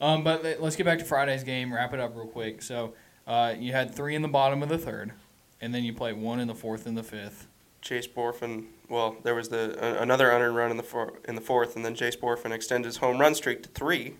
Um, 0.00 0.22
but 0.22 0.44
let- 0.44 0.62
let's 0.62 0.76
get 0.76 0.86
back 0.86 1.00
to 1.00 1.04
Friday's 1.04 1.42
game, 1.42 1.72
wrap 1.74 1.92
it 1.92 1.98
up 1.98 2.14
real 2.14 2.28
quick. 2.28 2.62
So 2.62 2.94
uh, 3.26 3.54
you 3.58 3.72
had 3.72 3.92
three 3.92 4.14
in 4.14 4.22
the 4.22 4.28
bottom 4.28 4.62
of 4.62 4.68
the 4.68 4.78
third, 4.78 5.12
and 5.60 5.74
then 5.74 5.82
you 5.82 5.92
played 5.92 6.16
one 6.16 6.38
in 6.38 6.46
the 6.46 6.54
fourth 6.54 6.86
and 6.86 6.96
the 6.96 7.02
fifth. 7.02 7.48
Jace 7.82 8.08
Bohrofen. 8.08 8.66
Well, 8.88 9.16
there 9.24 9.34
was 9.34 9.48
the 9.48 9.76
uh, 9.82 10.00
another 10.00 10.30
unearned 10.30 10.54
run 10.54 10.70
in 10.70 10.76
the 10.76 10.82
four, 10.84 11.14
in 11.24 11.34
the 11.34 11.40
fourth, 11.40 11.74
and 11.74 11.84
then 11.84 11.96
Jace 11.96 12.16
Bohrofen 12.16 12.52
extends 12.52 12.86
his 12.86 12.98
home 12.98 13.18
run 13.20 13.34
streak 13.34 13.64
to 13.64 13.68
3 13.70 14.14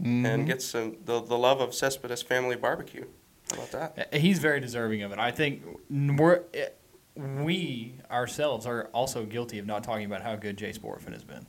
Mm-hmm. 0.00 0.26
and 0.26 0.46
gets 0.46 0.74
uh, 0.74 0.90
the 1.04 1.20
the 1.20 1.36
love 1.36 1.60
of 1.60 1.74
Cespedes 1.74 2.22
family 2.22 2.56
barbecue. 2.56 3.04
How 3.50 3.56
about 3.56 3.70
that? 3.72 4.08
Uh, 4.14 4.18
He's 4.18 4.38
very 4.38 4.58
deserving 4.58 5.02
of 5.02 5.12
it. 5.12 5.18
I 5.18 5.30
think 5.30 5.62
we're, 5.90 6.40
eh, 6.54 6.68
we 7.16 7.94
ourselves 8.10 8.64
are 8.64 8.88
also 8.94 9.26
guilty 9.26 9.58
of 9.58 9.66
not 9.66 9.84
talking 9.84 10.06
about 10.06 10.22
how 10.22 10.34
good 10.36 10.56
Jace 10.56 10.78
Bohrofen 10.78 11.12
has 11.12 11.24
been. 11.24 11.46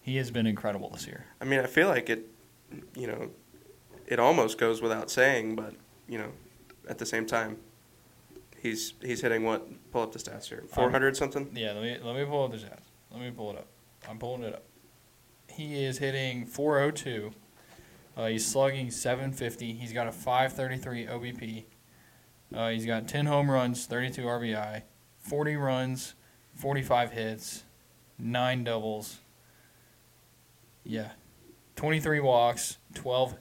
He 0.00 0.16
has 0.16 0.30
been 0.30 0.46
incredible 0.46 0.88
this 0.88 1.06
year. 1.06 1.26
I 1.40 1.44
mean, 1.44 1.60
I 1.60 1.66
feel 1.66 1.88
like 1.88 2.08
it, 2.08 2.28
you 2.96 3.06
know, 3.06 3.30
it 4.06 4.18
almost 4.18 4.56
goes 4.58 4.80
without 4.80 5.10
saying, 5.10 5.54
but 5.54 5.74
you 6.08 6.16
know, 6.16 6.32
at 6.88 6.96
the 6.98 7.06
same 7.06 7.26
time, 7.26 7.58
he's 8.58 8.94
he's 9.02 9.20
hitting 9.20 9.44
what? 9.44 9.68
Pull 9.92 10.02
up 10.02 10.12
the 10.12 10.18
stats 10.18 10.48
here. 10.48 10.64
Four 10.68 10.90
hundred 10.90 11.16
something. 11.16 11.50
Yeah, 11.54 11.72
let 11.72 11.82
me 11.82 11.98
let 12.02 12.16
me 12.16 12.24
pull 12.24 12.44
up 12.44 12.52
the 12.52 12.56
stats. 12.56 12.84
Let 13.10 13.20
me 13.20 13.30
pull 13.30 13.50
it 13.50 13.58
up. 13.58 13.66
I'm 14.08 14.18
pulling 14.18 14.42
it 14.44 14.54
up. 14.54 14.64
He 15.48 15.84
is 15.84 15.98
hitting 15.98 16.46
402. 16.46 17.32
Uh, 18.16 18.26
he's 18.26 18.46
slugging 18.46 18.90
750. 18.90 19.72
He's 19.72 19.92
got 19.92 20.06
a 20.06 20.12
533 20.12 21.06
OBP. 21.06 21.64
Uh, 22.54 22.68
he's 22.68 22.84
got 22.84 23.08
10 23.08 23.26
home 23.26 23.50
runs, 23.50 23.86
32 23.86 24.22
RBI, 24.22 24.82
40 25.20 25.56
runs, 25.56 26.14
45 26.54 27.12
hits, 27.12 27.64
nine 28.18 28.64
doubles. 28.64 29.18
Yeah, 30.84 31.10
twenty 31.76 32.00
three 32.00 32.20
walks, 32.20 32.78
twelve 32.94 33.36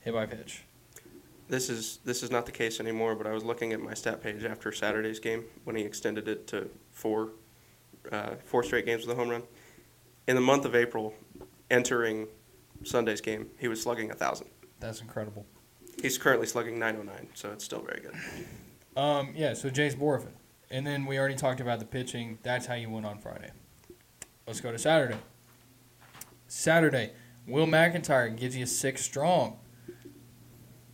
hit 0.00 0.14
by 0.14 0.26
pitch. 0.26 0.62
This 1.48 1.68
is 1.68 1.98
this 2.04 2.22
is 2.22 2.30
not 2.30 2.46
the 2.46 2.52
case 2.52 2.80
anymore. 2.80 3.14
But 3.14 3.26
I 3.26 3.32
was 3.32 3.44
looking 3.44 3.72
at 3.72 3.80
my 3.80 3.94
stat 3.94 4.22
page 4.22 4.44
after 4.44 4.72
Saturday's 4.72 5.18
game 5.18 5.44
when 5.64 5.76
he 5.76 5.82
extended 5.82 6.28
it 6.28 6.46
to 6.48 6.70
four 6.90 7.30
uh, 8.10 8.36
four 8.44 8.62
straight 8.62 8.86
games 8.86 9.06
with 9.06 9.16
a 9.16 9.20
home 9.20 9.30
run. 9.30 9.42
In 10.26 10.34
the 10.34 10.42
month 10.42 10.64
of 10.64 10.74
April, 10.74 11.14
entering 11.70 12.26
Sunday's 12.84 13.20
game, 13.20 13.48
he 13.58 13.68
was 13.68 13.82
slugging 13.82 14.10
a 14.10 14.14
thousand. 14.14 14.48
That's 14.80 15.00
incredible. 15.00 15.46
He's 16.02 16.18
currently 16.18 16.46
slugging 16.46 16.78
909, 16.78 17.28
so 17.34 17.50
it's 17.52 17.64
still 17.64 17.80
very 17.80 18.00
good. 18.00 19.00
Um, 19.00 19.32
yeah, 19.34 19.54
so 19.54 19.70
Jace 19.70 19.96
Bohrofen. 19.96 20.32
And 20.70 20.86
then 20.86 21.06
we 21.06 21.18
already 21.18 21.34
talked 21.36 21.60
about 21.60 21.78
the 21.78 21.84
pitching. 21.84 22.38
That's 22.42 22.66
how 22.66 22.74
you 22.74 22.90
win 22.90 23.04
on 23.04 23.18
Friday. 23.18 23.50
Let's 24.46 24.60
go 24.60 24.72
to 24.72 24.78
Saturday. 24.78 25.18
Saturday, 26.48 27.12
Will 27.46 27.66
McIntyre 27.66 28.34
gives 28.36 28.56
you 28.56 28.66
six 28.66 29.02
strong. 29.02 29.58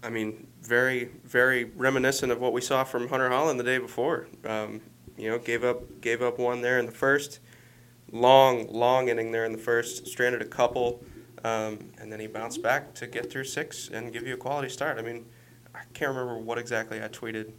I 0.02 0.10
mean, 0.10 0.46
very, 0.62 1.10
very 1.24 1.64
reminiscent 1.64 2.32
of 2.32 2.40
what 2.40 2.52
we 2.52 2.60
saw 2.60 2.84
from 2.84 3.08
Hunter 3.08 3.28
Holland 3.28 3.58
the 3.58 3.64
day 3.64 3.78
before. 3.78 4.26
Um, 4.44 4.80
you 5.16 5.30
know, 5.30 5.38
gave 5.38 5.64
up, 5.64 6.00
gave 6.00 6.22
up 6.22 6.38
one 6.38 6.60
there 6.60 6.78
in 6.78 6.86
the 6.86 6.92
first. 6.92 7.40
Long, 8.10 8.66
long 8.68 9.08
inning 9.08 9.32
there 9.32 9.44
in 9.44 9.52
the 9.52 9.58
first. 9.58 10.06
Stranded 10.06 10.42
a 10.42 10.46
couple, 10.46 11.02
um, 11.44 11.92
and 11.98 12.12
then 12.12 12.20
he 12.20 12.26
bounced 12.26 12.62
back 12.62 12.94
to 12.94 13.06
get 13.06 13.30
through 13.30 13.44
six 13.44 13.88
and 13.88 14.12
give 14.12 14.26
you 14.26 14.34
a 14.34 14.36
quality 14.36 14.68
start. 14.68 14.98
I 14.98 15.02
mean, 15.02 15.26
I 15.74 15.80
can't 15.94 16.10
remember 16.10 16.38
what 16.38 16.58
exactly 16.58 17.02
I 17.02 17.08
tweeted. 17.08 17.52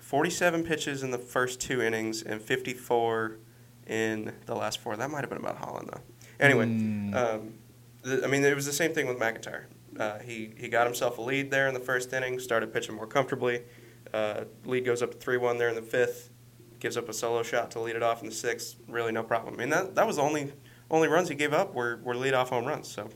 47 0.00 0.64
pitches 0.64 1.02
in 1.02 1.10
the 1.10 1.18
first 1.18 1.60
two 1.60 1.80
innings 1.82 2.22
and 2.22 2.40
54 2.40 3.38
in 3.86 4.32
the 4.46 4.54
last 4.54 4.78
four. 4.80 4.96
That 4.96 5.10
might 5.10 5.20
have 5.20 5.30
been 5.30 5.38
about 5.38 5.56
Holland 5.58 5.88
though. 5.92 6.00
Anyway, 6.40 6.66
Mm. 6.66 7.14
um, 7.14 7.54
the, 8.02 8.22
I 8.24 8.26
mean, 8.26 8.44
it 8.44 8.54
was 8.54 8.66
the 8.66 8.72
same 8.72 8.92
thing 8.92 9.06
with 9.06 9.18
McIntyre. 9.18 9.64
Uh, 9.98 10.18
he 10.18 10.52
he 10.56 10.68
got 10.68 10.86
himself 10.86 11.18
a 11.18 11.22
lead 11.22 11.50
there 11.50 11.68
in 11.68 11.74
the 11.74 11.80
first 11.80 12.12
inning, 12.12 12.38
started 12.40 12.72
pitching 12.72 12.94
more 12.96 13.06
comfortably. 13.06 13.62
Uh, 14.12 14.44
lead 14.64 14.84
goes 14.84 15.02
up 15.02 15.12
to 15.12 15.16
three 15.16 15.36
one 15.36 15.56
there 15.58 15.68
in 15.68 15.74
the 15.76 15.82
fifth, 15.82 16.30
gives 16.80 16.96
up 16.96 17.08
a 17.08 17.12
solo 17.12 17.42
shot 17.42 17.70
to 17.70 17.80
lead 17.80 17.94
it 17.96 18.02
off 18.02 18.20
in 18.20 18.28
the 18.28 18.34
sixth. 18.34 18.76
Really 18.88 19.12
no 19.12 19.22
problem. 19.22 19.54
I 19.54 19.58
mean 19.58 19.70
that 19.70 19.94
that 19.94 20.06
was 20.06 20.16
the 20.16 20.22
only 20.22 20.52
only 20.90 21.08
runs 21.08 21.28
he 21.28 21.34
gave 21.34 21.52
up 21.52 21.74
were 21.74 21.98
were 22.02 22.14
lead 22.16 22.34
off 22.34 22.50
home 22.50 22.64
runs. 22.66 22.88
So 22.88 23.08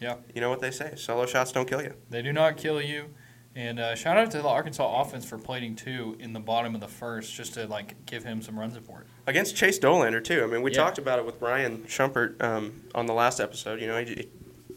Yeah. 0.00 0.16
you 0.34 0.40
know 0.40 0.50
what 0.50 0.60
they 0.60 0.70
say, 0.70 0.94
solo 0.96 1.26
shots 1.26 1.52
don't 1.52 1.68
kill 1.68 1.82
you. 1.82 1.94
They 2.10 2.22
do 2.22 2.32
not 2.32 2.56
kill 2.56 2.80
you. 2.80 3.06
And 3.54 3.80
uh, 3.80 3.94
shout 3.94 4.18
out 4.18 4.30
to 4.32 4.42
the 4.42 4.48
Arkansas 4.48 5.00
offense 5.00 5.24
for 5.24 5.38
plating 5.38 5.76
two 5.76 6.14
in 6.20 6.34
the 6.34 6.40
bottom 6.40 6.74
of 6.74 6.82
the 6.82 6.88
first, 6.88 7.34
just 7.34 7.54
to 7.54 7.66
like 7.66 8.04
give 8.04 8.22
him 8.22 8.42
some 8.42 8.58
run 8.58 8.70
support. 8.70 9.06
against 9.26 9.56
Chase 9.56 9.78
Dolander 9.78 10.22
too. 10.22 10.42
I 10.42 10.46
mean, 10.46 10.60
we 10.60 10.70
Yeah. 10.72 10.76
talked 10.76 10.98
about 10.98 11.18
it 11.18 11.24
with 11.24 11.40
Brian 11.40 11.78
Shumpert 11.84 12.42
um, 12.42 12.82
on 12.94 13.06
the 13.06 13.14
last 13.14 13.40
episode. 13.40 13.80
You 13.80 13.86
know, 13.86 13.98
he, 14.04 14.28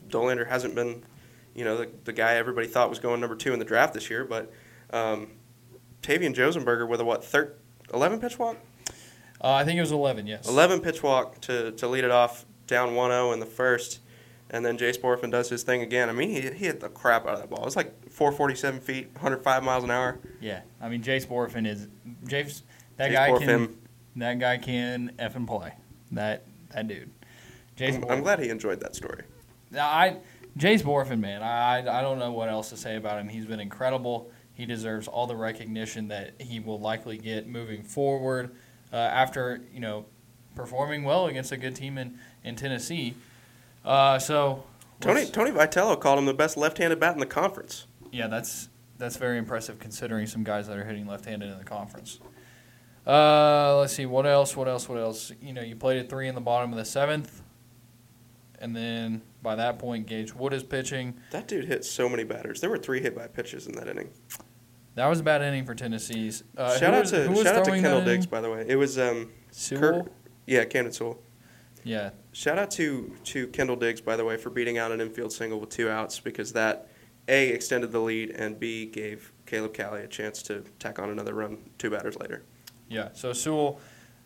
Dolander 0.07 0.47
hasn't 0.47 0.75
been, 0.75 1.03
you 1.53 1.65
know, 1.65 1.75
the, 1.75 1.89
the 2.05 2.13
guy 2.13 2.35
everybody 2.35 2.67
thought 2.67 2.89
was 2.89 2.99
going 2.99 3.19
number 3.19 3.35
two 3.35 3.51
in 3.51 3.59
the 3.59 3.65
draft 3.65 3.93
this 3.93 4.09
year, 4.09 4.23
but 4.23 4.49
um, 4.91 5.27
Tavian 6.01 6.33
Josenberger 6.33 6.87
with 6.87 7.01
a 7.01 7.05
what, 7.05 7.23
thir- 7.25 7.53
11 7.93 8.21
pitch 8.21 8.39
walk? 8.39 8.55
Uh, 9.41 9.53
I 9.53 9.63
think 9.63 9.77
it 9.77 9.81
was 9.81 9.91
11, 9.91 10.27
yes. 10.27 10.47
11 10.47 10.81
pitch 10.81 11.01
walk 11.01 11.39
to, 11.41 11.71
to 11.71 11.87
lead 11.87 12.03
it 12.03 12.11
off 12.11 12.45
down 12.67 12.89
1-0 12.89 13.33
in 13.33 13.39
the 13.39 13.45
first, 13.45 13.99
and 14.49 14.65
then 14.65 14.77
Jace 14.77 14.99
Bohrofen 14.99 15.31
does 15.31 15.49
his 15.49 15.63
thing 15.63 15.81
again. 15.81 16.09
I 16.09 16.11
mean, 16.11 16.29
he, 16.29 16.41
he 16.41 16.65
hit 16.65 16.79
the 16.79 16.89
crap 16.89 17.25
out 17.25 17.35
of 17.35 17.39
that 17.39 17.49
ball. 17.49 17.61
It 17.61 17.65
was 17.65 17.75
like 17.75 18.09
447 18.09 18.81
feet, 18.81 19.07
105 19.13 19.63
miles 19.63 19.83
an 19.83 19.91
hour. 19.91 20.19
Yeah. 20.41 20.61
I 20.81 20.89
mean, 20.89 21.01
Jace 21.01 21.25
Bohrofen 21.25 21.67
is. 21.67 21.87
Jace, 22.25 22.63
that 22.97 23.11
Jace 23.11 23.13
guy 23.13 23.29
Bohrofen. 23.29 23.39
can. 23.45 23.77
That 24.17 24.39
guy 24.39 24.57
can 24.57 25.11
F 25.19 25.35
and 25.35 25.47
play. 25.47 25.73
That 26.11 26.43
that 26.73 26.87
dude. 26.87 27.09
Jace 27.77 27.95
I'm, 27.95 28.09
I'm 28.09 28.21
glad 28.23 28.39
he 28.39 28.49
enjoyed 28.49 28.79
that 28.81 28.95
story. 28.95 29.23
I 29.77 30.17
Jace 30.57 30.81
Borfin, 30.81 31.19
man, 31.19 31.41
I 31.43 31.79
I 31.79 32.01
don't 32.01 32.19
know 32.19 32.31
what 32.31 32.49
else 32.49 32.69
to 32.71 32.77
say 32.77 32.95
about 32.95 33.19
him. 33.19 33.29
He's 33.29 33.45
been 33.45 33.59
incredible. 33.59 34.31
He 34.53 34.65
deserves 34.65 35.07
all 35.07 35.27
the 35.27 35.35
recognition 35.35 36.09
that 36.09 36.41
he 36.41 36.59
will 36.59 36.79
likely 36.79 37.17
get 37.17 37.47
moving 37.47 37.83
forward 37.83 38.51
uh, 38.91 38.95
after 38.95 39.61
you 39.73 39.79
know 39.79 40.05
performing 40.55 41.03
well 41.03 41.27
against 41.27 41.51
a 41.51 41.57
good 41.57 41.75
team 41.75 41.97
in 41.97 42.17
in 42.43 42.55
Tennessee. 42.55 43.15
Uh, 43.85 44.19
so 44.19 44.63
Tony 44.99 45.25
Tony 45.25 45.51
Vitello 45.51 45.99
called 45.99 46.19
him 46.19 46.25
the 46.25 46.33
best 46.33 46.57
left-handed 46.57 46.99
bat 46.99 47.13
in 47.13 47.19
the 47.19 47.25
conference. 47.25 47.87
yeah, 48.11 48.27
that's 48.27 48.69
that's 48.97 49.15
very 49.15 49.37
impressive 49.37 49.79
considering 49.79 50.27
some 50.27 50.43
guys 50.43 50.67
that 50.67 50.77
are 50.77 50.83
hitting 50.83 51.07
left-handed 51.07 51.49
in 51.49 51.57
the 51.57 51.63
conference. 51.63 52.19
Uh, 53.07 53.77
let's 53.79 53.93
see 53.93 54.05
what 54.05 54.25
else. 54.25 54.55
What 54.55 54.67
else? 54.67 54.89
What 54.89 54.97
else? 54.97 55.31
You 55.41 55.53
know, 55.53 55.61
you 55.61 55.75
played 55.75 55.97
at 55.99 56.09
three 56.09 56.27
in 56.27 56.35
the 56.35 56.41
bottom 56.41 56.71
of 56.71 56.77
the 56.77 56.85
seventh, 56.85 57.41
and 58.59 58.75
then 58.75 59.21
by 59.41 59.55
that 59.55 59.79
point, 59.79 60.05
Gage 60.05 60.35
Wood 60.35 60.53
is 60.53 60.63
pitching. 60.63 61.15
That 61.31 61.47
dude 61.47 61.65
hit 61.65 61.85
so 61.85 62.09
many 62.09 62.25
batters. 62.25 62.59
There 62.59 62.69
were 62.69 62.77
three 62.77 63.01
hit 63.01 63.15
by 63.15 63.27
pitches 63.27 63.67
in 63.67 63.73
that 63.75 63.87
inning. 63.87 64.09
That 64.95 65.07
was 65.07 65.19
a 65.19 65.23
bad 65.23 65.41
inning 65.41 65.65
for 65.65 65.75
Tennessee's. 65.75 66.43
Uh, 66.57 66.77
shout 66.77 66.93
out 66.93 67.01
was- 67.01 67.11
to 67.11 67.35
shout 67.43 67.55
out 67.55 67.65
to 67.65 67.71
Kendall 67.71 68.03
Diggs, 68.03 68.25
by 68.25 68.41
the 68.41 68.49
way. 68.49 68.65
It 68.67 68.75
was 68.75 68.97
um 68.99 69.31
Sewell. 69.51 69.79
Kurt- 70.03 70.11
yeah 70.45 70.65
Camden 70.65 70.91
Sewell. 70.93 71.19
Yeah, 71.85 72.09
Shout 72.33 72.59
out 72.59 72.71
to 72.71 73.15
to 73.25 73.47
Kendall 73.47 73.77
Diggs, 73.77 74.01
by 74.01 74.15
the 74.17 74.25
way, 74.25 74.35
for 74.37 74.49
beating 74.49 74.77
out 74.77 74.91
an 74.91 74.99
infield 74.99 75.31
single 75.31 75.59
with 75.59 75.69
two 75.69 75.89
outs 75.89 76.19
because 76.19 76.51
that 76.53 76.89
a 77.29 77.49
extended 77.49 77.91
the 77.91 77.99
lead 77.99 78.31
and 78.31 78.59
b 78.59 78.85
gave 78.85 79.31
Caleb 79.45 79.73
Cali 79.73 80.01
a 80.01 80.07
chance 80.07 80.41
to 80.43 80.61
tack 80.79 80.99
on 80.99 81.09
another 81.09 81.33
run 81.33 81.57
two 81.77 81.89
batters 81.89 82.17
later. 82.17 82.43
yeah. 82.89 83.09
So 83.13 83.31
Sewell, 83.33 83.79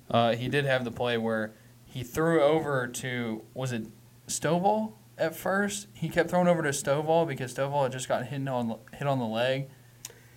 uh, 0.10 0.36
he 0.36 0.48
did 0.48 0.66
have 0.66 0.84
the 0.84 0.92
play 0.92 1.18
where 1.18 1.54
he 1.86 2.04
threw 2.04 2.42
over 2.42 2.88
to 2.88 3.44
was 3.54 3.72
it 3.72 3.86
Stovall 4.28 4.94
at 5.18 5.36
first? 5.36 5.88
He 5.94 6.10
kept 6.10 6.30
throwing 6.32 6.48
over 6.48 6.64
to 6.64 6.70
Stovall 6.70 7.28
because 7.28 7.54
Stovall 7.54 7.84
had 7.84 7.92
just 7.92 8.08
got 8.08 8.26
hit 8.26 8.48
on 8.48 8.80
hit 8.94 9.08
on 9.08 9.20
the 9.20 9.26
leg, 9.26 9.70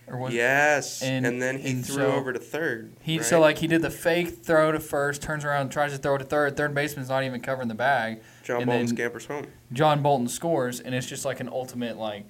or 0.09 0.17
was 0.19 0.33
yes, 0.35 1.03
and- 1.03 1.27
and, 1.27 1.43
then 1.43 1.59
he 1.59 1.71
and 1.71 1.85
threw 1.87 1.97
so 1.97 2.13
over 2.13 2.33
to 2.33 2.39
third. 2.39 2.93
He 3.03 3.17
right? 3.19 3.27
so 3.27 3.41
like 3.41 3.59
he 3.59 3.67
did 3.67 3.83
the 3.83 3.91
fake 3.91 4.45
throw 4.45 4.71
to 4.73 4.79
first, 4.81 5.21
turns 5.23 5.45
around, 5.45 5.71
tries 5.71 5.93
to 5.93 5.99
throw 5.99 6.17
to 6.19 6.25
third. 6.25 6.57
Third 6.57 6.75
baseman's 6.75 7.09
not 7.09 7.25
even 7.25 7.41
covering 7.41 7.69
the 7.69 7.75
bag. 7.75 8.21
John 8.45 8.59
and 8.63 8.67
Bolton 8.67 8.89
scampers 8.89 9.27
home. 9.27 9.47
John 9.73 10.03
Bolton 10.03 10.29
scores, 10.29 10.79
and 10.81 10.95
it's 10.95 11.07
just 11.07 11.25
like 11.25 11.41
an 11.41 11.49
ultimate 11.49 11.97
like, 11.97 12.25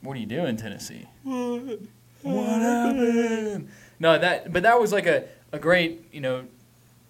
what 0.00 0.16
are 0.16 0.20
you 0.20 0.26
doing, 0.26 0.56
Tennessee? 0.56 1.06
What 1.22 1.80
what 2.22 2.60
happened? 2.60 3.68
No, 3.98 4.18
that 4.18 4.52
but 4.52 4.62
that 4.62 4.80
was 4.80 4.92
like 4.92 5.06
a, 5.06 5.24
a 5.52 5.58
great 5.58 6.06
you 6.12 6.20
know, 6.20 6.44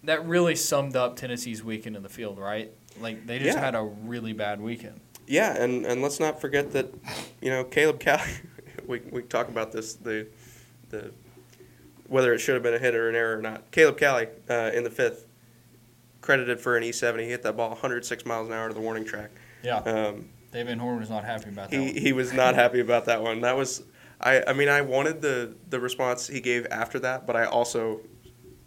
that 0.04 0.26
really 0.26 0.57
summed 0.57 0.97
up 0.97 1.16
Tennessee's 1.16 1.62
weekend 1.62 1.97
in 1.97 2.02
the 2.02 2.09
field, 2.09 2.38
right? 2.38 2.73
Like 3.00 3.26
they 3.26 3.38
just 3.38 3.57
Yeah. 3.57 3.64
had 3.64 3.75
a 3.75 3.83
really 3.83 4.33
bad 4.33 4.61
weekend. 4.61 5.00
Yeah, 5.28 5.54
and, 5.62 5.87
and 5.87 6.02
let's 6.02 6.19
not 6.19 6.40
forget 6.40 6.73
that, 6.73 6.92
you 7.40 7.49
know, 7.49 7.62
Caleb 7.64 8.00
Cali. 8.00 8.23
we 8.86 9.00
we 9.10 9.22
talk 9.22 9.48
about 9.48 9.72
this 9.72 9.94
the 9.94 10.26
the 10.90 11.10
whether 12.08 12.32
it 12.34 12.38
should 12.40 12.54
have 12.54 12.62
been 12.62 12.74
a 12.74 12.78
hit 12.78 12.94
or 12.94 13.08
an 13.08 13.14
error 13.14 13.38
or 13.38 13.42
not. 13.42 13.70
Caleb 13.70 13.96
Cali 13.98 14.26
uh, 14.50 14.70
in 14.74 14.84
the 14.84 14.90
fifth, 14.90 15.26
credited 16.20 16.60
for 16.60 16.76
an 16.76 16.82
E7. 16.82 17.20
He 17.20 17.28
hit 17.30 17.42
that 17.42 17.56
ball 17.56 17.70
106 17.70 18.26
miles 18.26 18.48
an 18.48 18.52
hour 18.54 18.68
to 18.68 18.74
the 18.74 18.80
warning 18.80 19.04
track. 19.04 19.30
Yeah, 19.62 19.78
Um, 19.78 20.28
Van 20.52 20.78
Horn 20.78 20.98
was 21.00 21.08
not 21.08 21.24
happy 21.24 21.48
about 21.48 21.70
that. 21.70 21.76
he 21.78 21.86
one. 21.86 21.94
he 21.96 22.12
was 22.12 22.32
not 22.34 22.54
happy 22.54 22.80
about 22.80 23.06
that 23.06 23.22
one. 23.22 23.40
That 23.40 23.56
was 23.56 23.82
I 24.20 24.42
I 24.46 24.52
mean 24.52 24.68
I 24.68 24.82
wanted 24.82 25.22
the 25.22 25.54
the 25.70 25.80
response 25.80 26.26
he 26.26 26.40
gave 26.40 26.66
after 26.70 26.98
that, 27.00 27.26
but 27.26 27.36
I 27.36 27.44
also 27.46 28.00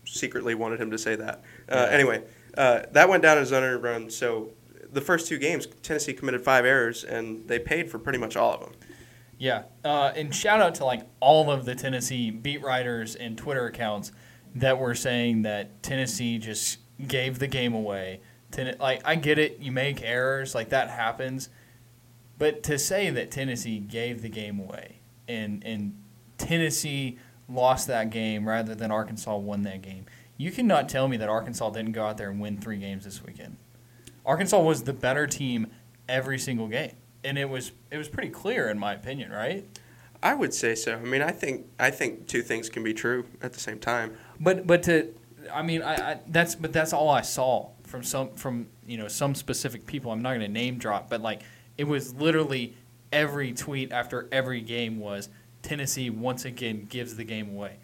secretly 0.05 0.55
wanted 0.55 0.79
him 0.81 0.91
to 0.91 0.97
say 0.97 1.15
that. 1.15 1.43
Uh, 1.69 1.75
Yeah. 1.75 1.85
Anyway, 1.91 2.23
uh, 2.57 2.81
that 2.91 3.09
went 3.09 3.21
down 3.23 3.37
as 3.37 3.51
an 3.51 3.57
unearned 3.57 3.83
run. 3.83 4.09
So 4.09 4.49
the 4.91 5.01
first 5.01 5.27
two 5.27 5.37
games, 5.37 5.67
Tennessee 5.83 6.13
committed 6.13 6.41
five 6.43 6.63
errors, 6.65 7.03
and 7.03 7.47
they 7.47 7.59
paid 7.59 7.91
for 7.91 7.99
pretty 7.99 8.17
much 8.19 8.35
all 8.37 8.53
of 8.53 8.59
them. 8.61 8.71
Yeah, 9.37 9.63
uh, 9.83 10.13
and 10.15 10.33
shout 10.33 10.61
out 10.61 10.75
to 10.75 10.85
like 10.85 11.01
all 11.19 11.51
of 11.51 11.65
the 11.65 11.75
Tennessee 11.75 12.31
beat 12.31 12.61
writers 12.61 13.15
and 13.15 13.37
Twitter 13.37 13.65
accounts 13.65 14.11
that 14.55 14.79
were 14.79 14.95
saying 14.95 15.41
that 15.41 15.83
Tennessee 15.83 16.37
just 16.37 16.79
gave 17.05 17.39
the 17.39 17.47
game 17.47 17.73
away. 17.73 18.21
Ten- 18.51 18.77
like 18.79 19.01
I 19.05 19.15
get 19.15 19.37
it, 19.37 19.59
you 19.59 19.71
make 19.71 20.01
errors, 20.01 20.55
like 20.55 20.69
that 20.69 20.89
happens, 20.89 21.49
but 22.37 22.63
to 22.63 22.79
say 22.79 23.09
that 23.09 23.31
Tennessee 23.31 23.79
gave 23.79 24.21
the 24.21 24.29
game 24.29 24.59
away 24.59 24.99
and 25.27 25.63
and 25.65 26.01
Tennessee 26.37 27.17
lost 27.49 27.87
that 27.87 28.09
game 28.09 28.47
rather 28.47 28.73
than 28.75 28.91
Arkansas 28.91 29.35
won 29.35 29.63
that 29.63 29.81
game, 29.81 30.05
you 30.37 30.51
cannot 30.51 30.89
tell 30.89 31.07
me 31.07 31.17
that 31.17 31.29
Arkansas 31.29 31.69
didn't 31.71 31.91
go 31.91 32.05
out 32.05 32.17
there 32.17 32.29
and 32.29 32.39
win 32.39 32.57
three 32.57 32.77
games 32.77 33.03
this 33.03 33.23
weekend. 33.23 33.57
Arkansas 34.25 34.59
was 34.61 34.83
the 34.83 34.93
better 34.93 35.27
team 35.27 35.67
every 36.09 36.39
single 36.39 36.67
game, 36.67 36.95
and 37.25 37.37
it 37.37 37.49
was 37.49 37.71
it 37.91 37.97
was 37.97 38.07
pretty 38.07 38.29
clear 38.29 38.69
in 38.69 38.77
my 38.77 38.93
opinion, 38.93 39.31
right? 39.31 39.65
I 40.23 40.33
would 40.33 40.53
say 40.53 40.75
so. 40.75 40.95
I 40.95 40.99
mean, 40.99 41.21
I 41.21 41.31
think 41.31 41.67
I 41.79 41.91
think 41.91 42.27
two 42.27 42.41
things 42.41 42.69
can 42.69 42.83
be 42.83 42.93
true 42.93 43.25
at 43.41 43.53
the 43.53 43.59
same 43.59 43.79
time. 43.79 44.15
But 44.39 44.65
but 44.65 44.83
to, 44.83 45.13
I 45.53 45.61
mean, 45.61 45.81
I, 45.81 46.11
I 46.11 46.19
that's 46.27 46.55
but 46.55 46.71
that's 46.71 46.93
all 46.93 47.09
I 47.09 47.21
saw 47.21 47.69
from 47.83 48.03
some 48.03 48.31
from 48.31 48.67
you 48.87 48.97
know 48.97 49.07
some 49.07 49.35
specific 49.35 49.85
people. 49.85 50.11
I'm 50.11 50.21
not 50.21 50.29
going 50.29 50.41
to 50.41 50.47
name 50.47 50.77
drop, 50.77 51.09
but 51.09 51.21
like 51.21 51.41
it 51.77 51.83
was 51.85 52.13
literally 52.15 52.75
every 53.11 53.53
tweet 53.53 53.91
after 53.91 54.27
every 54.31 54.61
game 54.61 54.99
was 54.99 55.29
Tennessee 55.61 56.09
once 56.09 56.45
again 56.45 56.87
gives 56.89 57.15
the 57.15 57.23
game 57.23 57.49
away. 57.49 57.77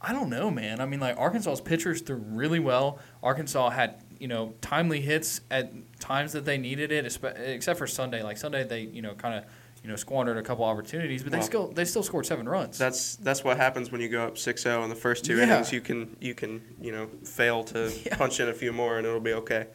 I 0.00 0.12
don't 0.12 0.28
know, 0.28 0.50
man. 0.50 0.80
I 0.80 0.86
mean, 0.86 1.00
like 1.00 1.16
Arkansas's 1.16 1.62
pitchers 1.62 2.02
threw 2.02 2.16
really 2.16 2.60
well. 2.60 2.98
Arkansas 3.22 3.70
had 3.70 4.02
you 4.20 4.28
know 4.28 4.54
timely 4.60 5.00
hits 5.00 5.40
at 5.50 5.72
times 6.00 6.32
that 6.32 6.44
they 6.44 6.58
needed 6.58 6.92
it, 6.92 7.04
except 7.36 7.78
for 7.78 7.86
Sunday. 7.86 8.22
Like 8.22 8.36
Sunday, 8.36 8.64
they 8.64 8.80
you 8.82 9.02
know 9.02 9.14
kind 9.14 9.34
of 9.38 9.44
you 9.82 9.90
know 9.90 9.96
squandered 9.96 10.36
a 10.36 10.42
couple 10.42 10.64
opportunities, 10.64 11.22
but 11.22 11.32
they 11.32 11.40
still 11.42 11.68
they 11.68 11.84
still 11.84 12.02
scored 12.02 12.26
seven 12.26 12.48
runs. 12.48 12.78
That's 12.78 13.16
that's 13.16 13.44
what 13.44 13.56
happens 13.56 13.90
when 13.92 14.00
you 14.00 14.08
go 14.08 14.26
up 14.26 14.36
6-0 14.36 14.82
in 14.84 14.88
the 14.88 14.96
first 14.96 15.24
two 15.24 15.36
Yeah. 15.36 15.42
innings. 15.44 15.72
You 15.72 15.80
can 15.80 16.16
you 16.20 16.34
can 16.34 16.62
you 16.80 16.92
know 16.92 17.08
fail 17.24 17.64
to 17.64 17.92
Yeah. 18.06 18.16
punch 18.16 18.40
in 18.40 18.48
a 18.48 18.54
few 18.54 18.72
more 18.72 18.96
and 18.98 19.06
it'll 19.06 19.20
be 19.20 19.34
okay. 19.34 19.66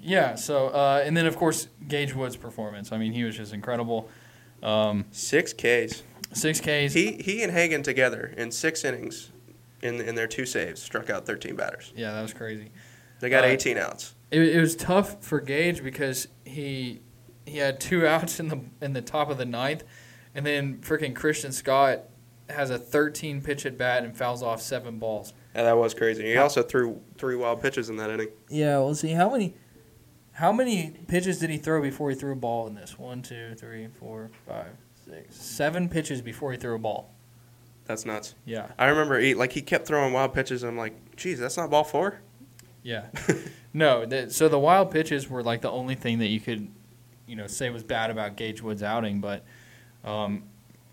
yeah. 0.00 0.34
So 0.34 0.68
uh, 0.68 1.02
and 1.04 1.16
then 1.16 1.26
of 1.26 1.36
course 1.36 1.68
Gage 1.88 2.14
Wood's 2.14 2.36
performance. 2.36 2.92
I 2.92 2.98
mean, 2.98 3.12
he 3.12 3.24
was 3.24 3.36
just 3.36 3.52
incredible. 3.54 4.08
Um, 4.62 5.04
Six 5.10 5.52
Ks. 5.52 6.02
six 6.32 6.60
Ks. 6.60 6.92
He 6.92 7.12
he 7.22 7.42
and 7.42 7.52
Hagen 7.52 7.82
together 7.82 8.32
in 8.36 8.50
six 8.50 8.84
innings, 8.84 9.30
in 9.82 10.00
in 10.00 10.14
their 10.16 10.26
two 10.26 10.44
saves, 10.44 10.82
struck 10.82 11.08
out 11.10 11.24
13 11.26 11.56
batters. 11.56 11.92
yeah, 11.96 12.12
that 12.12 12.22
was 12.22 12.32
crazy. 12.34 12.70
They 13.20 13.28
got 13.30 13.44
Uh, 13.44 13.48
18 13.48 13.78
outs. 13.78 14.14
It, 14.30 14.40
it 14.42 14.60
was 14.60 14.74
tough 14.76 15.22
for 15.22 15.40
Gage 15.40 15.82
because 15.82 16.28
he 16.44 17.00
he 17.46 17.58
had 17.58 17.78
two 17.80 18.06
outs 18.06 18.40
in 18.40 18.48
the 18.48 18.60
in 18.80 18.92
the 18.92 19.02
top 19.02 19.30
of 19.30 19.38
the 19.38 19.44
ninth, 19.46 19.84
and 20.34 20.44
then 20.44 20.78
freaking 20.78 21.14
Christian 21.14 21.52
Scott 21.52 22.04
has 22.48 22.70
a 22.70 22.78
13 22.78 23.40
pitch 23.42 23.66
at 23.66 23.76
bat 23.76 24.04
and 24.04 24.16
fouls 24.16 24.42
off 24.42 24.60
seven 24.62 24.98
balls. 24.98 25.32
Yeah, 25.54 25.64
that 25.64 25.76
was 25.76 25.94
crazy. 25.94 26.24
He 26.24 26.36
also 26.36 26.62
threw 26.62 27.00
three 27.18 27.34
wild 27.36 27.60
pitches 27.60 27.88
in 27.88 27.96
that 27.96 28.10
inning. 28.10 28.28
Yeah, 28.48 28.78
well, 28.78 28.94
see 28.94 29.10
how 29.12 29.30
many 29.30 29.54
how 30.32 30.52
many 30.52 30.90
pitches 31.08 31.38
did 31.38 31.48
he 31.50 31.56
throw 31.56 31.80
before 31.80 32.10
he 32.10 32.16
threw 32.16 32.32
a 32.32 32.36
ball 32.36 32.66
in 32.66 32.74
this? 32.74 32.98
One, 32.98 33.22
two, 33.22 33.54
three, 33.56 33.88
four, 33.98 34.30
five, 34.46 34.68
six, 35.08 35.34
seven 35.36 35.88
pitches 35.88 36.20
before 36.20 36.52
he 36.52 36.58
threw 36.58 36.74
a 36.74 36.78
ball. 36.78 37.12
That's 37.86 38.04
nuts. 38.04 38.34
Yeah, 38.44 38.66
I 38.78 38.86
remember 38.86 39.18
he 39.20 39.34
like 39.34 39.52
he 39.52 39.62
kept 39.62 39.86
throwing 39.86 40.12
wild 40.12 40.34
pitches. 40.34 40.62
And 40.62 40.70
I'm 40.72 40.76
like, 40.76 41.16
geez, 41.16 41.38
that's 41.38 41.56
not 41.56 41.70
ball 41.70 41.84
four. 41.84 42.20
Yeah. 42.86 43.06
no, 43.74 44.06
the, 44.06 44.30
so 44.30 44.48
the 44.48 44.58
wild 44.60 44.92
pitches 44.92 45.28
were 45.28 45.42
like 45.42 45.60
the 45.60 45.70
only 45.70 45.96
thing 45.96 46.20
that 46.20 46.28
you 46.28 46.38
could, 46.38 46.68
you 47.26 47.34
know, 47.34 47.48
say 47.48 47.68
was 47.68 47.82
bad 47.82 48.10
about 48.10 48.36
Gage 48.36 48.62
Wood's 48.62 48.82
outing, 48.84 49.20
but 49.20 49.44
um, 50.04 50.44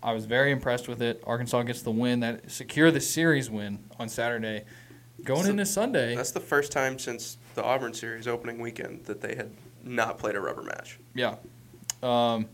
I 0.02 0.12
was 0.12 0.26
very 0.26 0.50
impressed 0.50 0.88
with 0.88 1.00
it. 1.00 1.22
Arkansas 1.24 1.62
gets 1.62 1.82
the 1.82 1.92
win 1.92 2.18
that 2.20 2.50
secure 2.50 2.90
the 2.90 3.00
series 3.00 3.48
win 3.48 3.78
on 4.00 4.08
Saturday. 4.08 4.64
Going 5.22 5.44
So- 5.44 5.50
into 5.50 5.64
Sunday, 5.64 6.16
That's 6.16 6.32
the 6.32 6.40
first 6.40 6.72
time 6.72 6.98
since 6.98 7.38
the 7.54 7.62
Auburn 7.62 7.94
series 7.94 8.26
opening 8.26 8.58
weekend 8.58 9.04
that 9.04 9.20
they 9.20 9.36
had 9.36 9.52
not 9.84 10.18
played 10.18 10.34
a 10.34 10.40
rubber 10.40 10.62
match. 10.64 10.98
Yeah. 11.14 11.36
Um, 12.02 12.48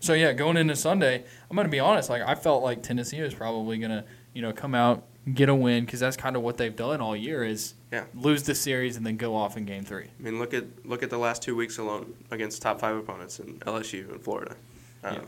so 0.00 0.12
yeah, 0.12 0.34
going 0.34 0.58
into 0.58 0.76
Sunday, 0.76 1.24
I'm 1.50 1.56
gonna 1.56 1.70
be 1.70 1.80
honest. 1.80 2.10
Like 2.10 2.20
I 2.20 2.34
felt 2.34 2.62
like 2.62 2.82
Tennessee 2.82 3.22
was 3.22 3.32
probably 3.34 3.78
gonna, 3.78 4.04
you 4.34 4.42
know, 4.42 4.52
come 4.52 4.74
out 4.74 5.04
get 5.34 5.48
a 5.48 5.54
win 5.54 5.84
because 5.84 6.00
that's 6.00 6.16
kind 6.16 6.36
of 6.36 6.42
what 6.42 6.56
they've 6.56 6.76
done 6.76 7.00
all 7.00 7.16
year 7.16 7.42
is 7.44 7.74
Yeah. 7.92 8.04
lose 8.14 8.44
the 8.44 8.54
series 8.54 8.96
and 8.96 9.04
then 9.04 9.16
go 9.16 9.34
off 9.34 9.56
in 9.56 9.64
Game 9.64 9.84
Three. 9.84 10.04
I 10.18 10.22
mean, 10.22 10.38
look 10.38 10.54
at 10.54 10.64
look 10.86 11.02
at 11.02 11.10
the 11.10 11.18
last 11.18 11.42
two 11.42 11.56
weeks 11.56 11.78
alone 11.78 12.14
against 12.30 12.62
top 12.62 12.80
five 12.80 12.96
opponents 12.96 13.40
in 13.40 13.58
LSU 13.66 14.10
and 14.12 14.22
Florida. 14.22 14.56
Um, 15.02 15.14
Yeah. 15.14 15.20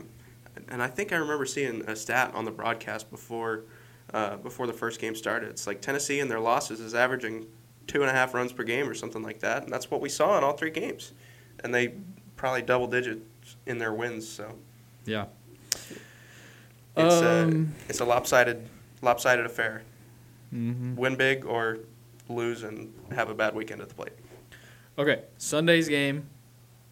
And 0.69 0.83
I 0.83 0.87
think 0.87 1.13
I 1.13 1.15
remember 1.15 1.45
seeing 1.45 1.81
a 1.87 1.95
stat 1.95 2.31
on 2.33 2.43
the 2.45 2.51
broadcast 2.51 3.09
before 3.11 3.63
uh, 4.13 4.37
before 4.37 4.67
the 4.67 4.73
first 4.73 4.99
game 4.99 5.15
started. 5.15 5.49
It's 5.49 5.67
like 5.67 5.81
Tennessee 5.81 6.19
and 6.19 6.29
their 6.31 6.39
losses 6.39 6.79
is 6.79 6.93
averaging 6.95 7.45
two 7.87 8.01
and 8.01 8.09
a 8.09 8.13
half 8.13 8.33
runs 8.33 8.51
per 8.51 8.63
game 8.63 8.89
or 8.89 8.93
something 8.93 9.21
like 9.23 9.39
that, 9.41 9.63
and 9.63 9.71
that's 9.71 9.89
what 9.91 10.01
we 10.01 10.09
saw 10.09 10.37
in 10.37 10.43
all 10.43 10.53
three 10.53 10.69
games. 10.71 11.13
And 11.63 11.73
they 11.73 11.93
probably 12.35 12.61
double 12.61 12.87
digits 12.87 13.21
in 13.65 13.77
their 13.77 13.93
wins. 13.93 14.27
So 14.27 14.55
Yeah. 15.05 15.25
it's 16.97 17.15
Um, 17.21 17.73
a 17.87 17.89
it's 17.89 17.99
a 17.99 18.05
lopsided 18.05 18.67
lopsided 19.01 19.45
affair. 19.45 19.83
hmm 20.49 20.95
Win 20.95 21.15
big 21.15 21.45
or 21.45 21.79
lose 22.27 22.63
and 22.63 22.93
have 23.13 23.29
a 23.29 23.33
bad 23.33 23.55
weekend 23.55 23.81
at 23.81 23.89
the 23.89 23.95
plate. 23.95 24.13
Okay, 24.97 25.23
Sunday's 25.37 25.87
game. 25.87 26.27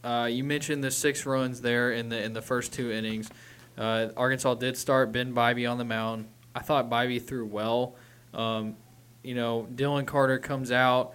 Uh, 0.03 0.27
you 0.31 0.43
mentioned 0.43 0.83
the 0.83 0.91
six 0.91 1.25
runs 1.25 1.61
there 1.61 1.91
in 1.91 2.09
the 2.09 2.21
in 2.23 2.33
the 2.33 2.41
first 2.41 2.71
two 2.73 2.91
innings. 2.91 3.29
Uh, 3.77 4.07
Arkansas 4.15 4.55
did 4.55 4.77
start 4.77 5.11
Ben 5.11 5.33
Bybee 5.33 5.69
on 5.69 5.77
the 5.77 5.83
mound. 5.85 6.27
I 6.55 6.61
thought 6.61 6.89
Bybee 6.89 7.21
threw 7.23 7.45
well. 7.45 7.95
Um, 8.33 8.75
you 9.23 9.35
know, 9.35 9.67
Dylan 9.75 10.05
Carter 10.05 10.39
comes 10.39 10.71
out. 10.71 11.13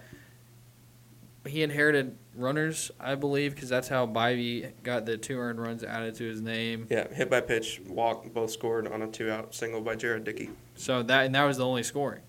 He 1.45 1.61
inherited 1.61 2.17
runners, 2.35 2.89
I 2.99 3.15
believe, 3.15 3.53
because 3.53 3.67
that's 3.69 3.89
how 3.89 4.07
Bybee 4.07 4.71
got 4.81 5.05
the 5.05 5.17
two 5.17 5.37
earned 5.37 5.59
runs 5.59 5.83
added 5.83 6.15
to 6.15 6.23
his 6.23 6.41
name. 6.41 6.87
Yeah, 6.89 7.13
hit 7.13 7.29
by 7.29 7.41
pitch, 7.41 7.81
walk, 7.85 8.31
both 8.33 8.51
scored 8.51 8.87
on 8.87 9.01
a 9.01 9.07
two 9.07 9.29
out 9.29 9.53
single 9.53 9.81
by 9.81 9.95
Jared 9.95 10.23
Dickey. 10.23 10.49
So 10.75 11.03
that 11.03 11.25
and 11.25 11.35
that 11.35 11.43
was 11.43 11.57
the 11.57 11.65
only 11.65 11.83
scoring 11.83 12.21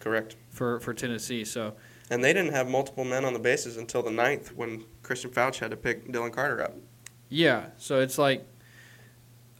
Correct. 0.00 0.36
for 0.50 0.80
for 0.80 0.92
Tennessee. 0.92 1.44
So 1.44 1.74
And 2.10 2.22
they 2.24 2.32
didn't 2.32 2.52
have 2.52 2.68
multiple 2.68 3.04
men 3.04 3.24
on 3.24 3.32
the 3.32 3.38
bases 3.38 3.76
until 3.76 4.02
the 4.02 4.10
ninth 4.10 4.54
when 4.56 4.84
Christian 5.02 5.30
Foutch 5.30 5.58
had 5.58 5.70
to 5.70 5.76
pick 5.76 6.08
Dylan 6.10 6.32
Carter 6.32 6.62
up. 6.62 6.74
Yeah, 7.28 7.66
so 7.76 8.00
it's 8.00 8.18
like 8.18 8.44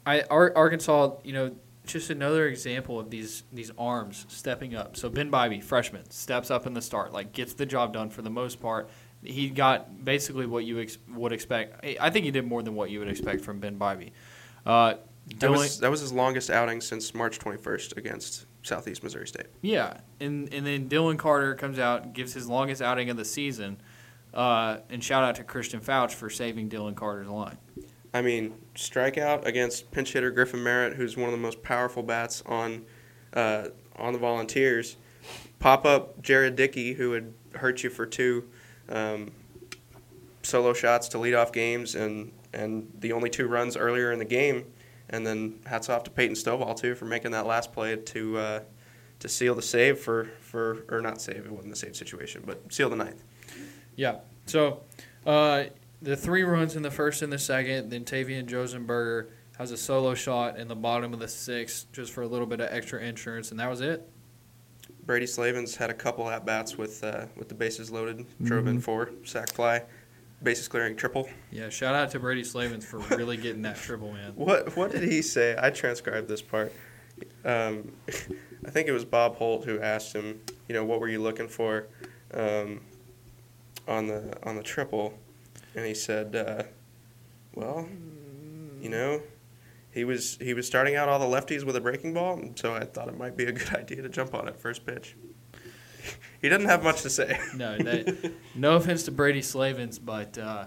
I 0.04 0.22
Ar- 0.22 0.52
Arkansas, 0.56 1.16
you 1.22 1.32
know, 1.32 1.54
just 1.88 2.10
another 2.10 2.46
example 2.46 2.98
of 3.00 3.10
these 3.10 3.42
these 3.52 3.70
arms 3.78 4.24
stepping 4.28 4.74
up. 4.74 4.96
So 4.96 5.08
Ben 5.08 5.30
Bybee, 5.30 5.62
freshman, 5.62 6.08
steps 6.10 6.50
up 6.50 6.66
in 6.66 6.74
the 6.74 6.82
start, 6.82 7.12
like 7.12 7.32
gets 7.32 7.54
the 7.54 7.66
job 7.66 7.92
done 7.92 8.10
for 8.10 8.22
the 8.22 8.30
most 8.30 8.60
part. 8.60 8.88
He 9.22 9.50
got 9.50 10.04
basically 10.04 10.46
what 10.46 10.64
you 10.64 10.78
ex- 10.80 10.98
would 11.08 11.32
expect. 11.32 11.84
I- 11.84 12.10
think 12.10 12.24
he 12.24 12.30
did 12.30 12.46
more 12.46 12.62
than 12.62 12.74
what 12.76 12.90
you 12.90 13.00
would 13.00 13.08
expect 13.08 13.40
from 13.42 13.58
Ben 13.58 13.76
Bybee. 13.78 14.12
Uh, 14.64 14.94
That 15.26 15.36
Dylan- 15.40 15.50
was 15.58 15.80
that 15.80 15.90
was 15.90 16.00
his 16.00 16.12
longest 16.12 16.50
outing 16.50 16.80
since 16.80 17.12
March 17.14 17.38
21st 17.38 17.96
against 17.96 18.46
Southeast 18.62 19.02
Missouri 19.02 19.26
State. 19.26 19.46
Yeah, 19.60 19.98
and 20.20 20.52
and 20.54 20.64
then 20.66 20.88
Dylan 20.88 21.18
Carter 21.18 21.54
comes 21.54 21.78
out, 21.78 22.12
gives 22.12 22.32
his 22.32 22.48
longest 22.48 22.80
outing 22.80 23.10
of 23.10 23.16
the 23.16 23.24
season, 23.24 23.78
uh, 24.32 24.78
and 24.88 25.02
shout 25.02 25.24
out 25.24 25.34
to 25.36 25.44
Christian 25.44 25.80
Foutch 25.80 26.12
for 26.12 26.30
saving 26.30 26.68
Dylan 26.70 26.94
Carter's 26.94 27.28
line. 27.28 27.58
I 28.14 28.22
mean, 28.22 28.54
strikeout 28.74 29.44
against 29.44 29.90
pinch 29.90 30.12
hitter 30.12 30.30
Griffin 30.30 30.62
Merritt, 30.62 30.94
who's 30.94 31.16
one 31.16 31.26
of 31.26 31.32
the 31.32 31.38
most 31.38 31.62
powerful 31.62 32.02
bats 32.02 32.42
on 32.46 32.84
uh, 33.34 33.68
on 33.96 34.12
the 34.12 34.18
Volunteers. 34.18 34.96
Pop 35.58 35.84
up 35.84 36.22
Jared 36.22 36.56
Dickey, 36.56 36.94
who 36.94 37.10
would 37.10 37.34
hurt 37.54 37.82
you 37.82 37.90
for 37.90 38.06
two 38.06 38.48
um, 38.88 39.32
solo 40.42 40.72
shots 40.72 41.08
to 41.08 41.18
lead 41.18 41.34
off 41.34 41.52
games, 41.52 41.94
and 41.94 42.32
and 42.52 42.90
the 42.98 43.12
only 43.12 43.28
two 43.28 43.46
runs 43.46 43.76
earlier 43.76 44.12
in 44.12 44.18
the 44.18 44.24
game. 44.24 44.64
And 45.10 45.26
then 45.26 45.60
hats 45.64 45.88
off 45.88 46.04
to 46.04 46.10
Peyton 46.10 46.34
Stovall 46.34 46.78
too 46.78 46.94
for 46.94 47.06
making 47.06 47.30
that 47.30 47.46
last 47.46 47.72
play 47.72 47.96
to 47.96 48.38
uh, 48.38 48.60
to 49.20 49.28
seal 49.28 49.54
the 49.54 49.62
save 49.62 49.98
for, 49.98 50.30
for 50.40 50.84
or 50.88 51.00
not 51.00 51.20
save 51.20 51.46
it 51.46 51.50
wasn't 51.50 51.72
a 51.72 51.76
save 51.76 51.96
situation, 51.96 52.42
but 52.46 52.72
seal 52.72 52.88
the 52.88 52.96
ninth. 52.96 53.22
Yeah. 53.96 54.16
So 54.46 54.80
uh, 55.26 55.64
the 56.00 56.16
three 56.16 56.42
runs 56.42 56.76
in 56.76 56.82
the 56.82 56.90
first 56.90 57.22
and 57.22 57.32
the 57.32 57.38
second, 57.38 57.90
then 57.90 58.04
Tavian 58.04 58.46
Josenberger 58.46 59.30
has 59.58 59.72
a 59.72 59.76
solo 59.76 60.14
shot 60.14 60.58
in 60.58 60.68
the 60.68 60.76
bottom 60.76 61.12
of 61.12 61.18
the 61.18 61.28
sixth 61.28 61.90
just 61.92 62.12
for 62.12 62.22
a 62.22 62.28
little 62.28 62.46
bit 62.46 62.60
of 62.60 62.68
extra 62.70 63.00
insurance, 63.00 63.50
and 63.50 63.58
that 63.58 63.68
was 63.68 63.80
it. 63.80 64.08
Brady 65.04 65.26
Slavens 65.26 65.74
had 65.74 65.90
a 65.90 65.94
couple 65.94 66.28
at 66.28 66.44
bats 66.44 66.76
with 66.76 67.02
uh, 67.02 67.26
with 67.36 67.48
the 67.48 67.54
bases 67.54 67.90
loaded, 67.90 68.26
drove 68.42 68.66
in 68.66 68.78
four, 68.80 69.10
sack 69.24 69.50
fly, 69.52 69.82
bases 70.42 70.68
clearing 70.68 70.96
triple. 70.96 71.28
Yeah, 71.50 71.70
shout 71.70 71.94
out 71.94 72.10
to 72.10 72.20
Brady 72.20 72.44
Slavens 72.44 72.84
for 72.84 72.98
really 73.16 73.36
getting 73.36 73.62
that 73.62 73.76
triple 73.76 74.14
in. 74.14 74.32
What 74.34 74.76
what 74.76 74.92
did 74.92 75.02
he 75.02 75.22
say? 75.22 75.56
I 75.58 75.70
transcribed 75.70 76.28
this 76.28 76.42
part. 76.42 76.72
Um, 77.44 77.92
I 78.66 78.70
think 78.70 78.86
it 78.86 78.92
was 78.92 79.04
Bob 79.04 79.36
Holt 79.36 79.64
who 79.64 79.80
asked 79.80 80.12
him, 80.12 80.40
you 80.68 80.74
know, 80.74 80.84
what 80.84 81.00
were 81.00 81.08
you 81.08 81.22
looking 81.22 81.48
for 81.48 81.86
um, 82.34 82.80
on 83.88 84.06
the 84.06 84.36
on 84.46 84.56
the 84.56 84.62
triple, 84.62 85.18
and 85.78 85.86
he 85.86 85.94
said, 85.94 86.36
uh, 86.36 86.62
well, 87.54 87.88
you 88.80 88.88
know. 88.88 89.22
He 89.90 90.04
was 90.04 90.36
he 90.40 90.54
was 90.54 90.66
starting 90.66 90.94
out 90.94 91.08
all 91.08 91.18
the 91.18 91.26
lefties 91.26 91.64
with 91.64 91.74
a 91.74 91.80
breaking 91.80 92.14
ball, 92.14 92.34
and 92.34 92.56
so 92.56 92.74
I 92.74 92.84
thought 92.84 93.08
it 93.08 93.16
might 93.16 93.36
be 93.36 93.44
a 93.46 93.52
good 93.52 93.70
idea 93.74 94.02
to 94.02 94.08
jump 94.08 94.34
on 94.34 94.46
it 94.46 94.60
first 94.60 94.86
pitch. 94.86 95.16
he 96.42 96.48
doesn't 96.48 96.68
have 96.68 96.84
much 96.84 97.02
to 97.02 97.10
say. 97.10 97.40
No, 97.54 97.76
that, 97.78 98.32
no 98.54 98.76
offense 98.76 99.04
to 99.04 99.10
Brady 99.10 99.42
Slavens, 99.42 99.98
but 99.98 100.38
uh, 100.38 100.66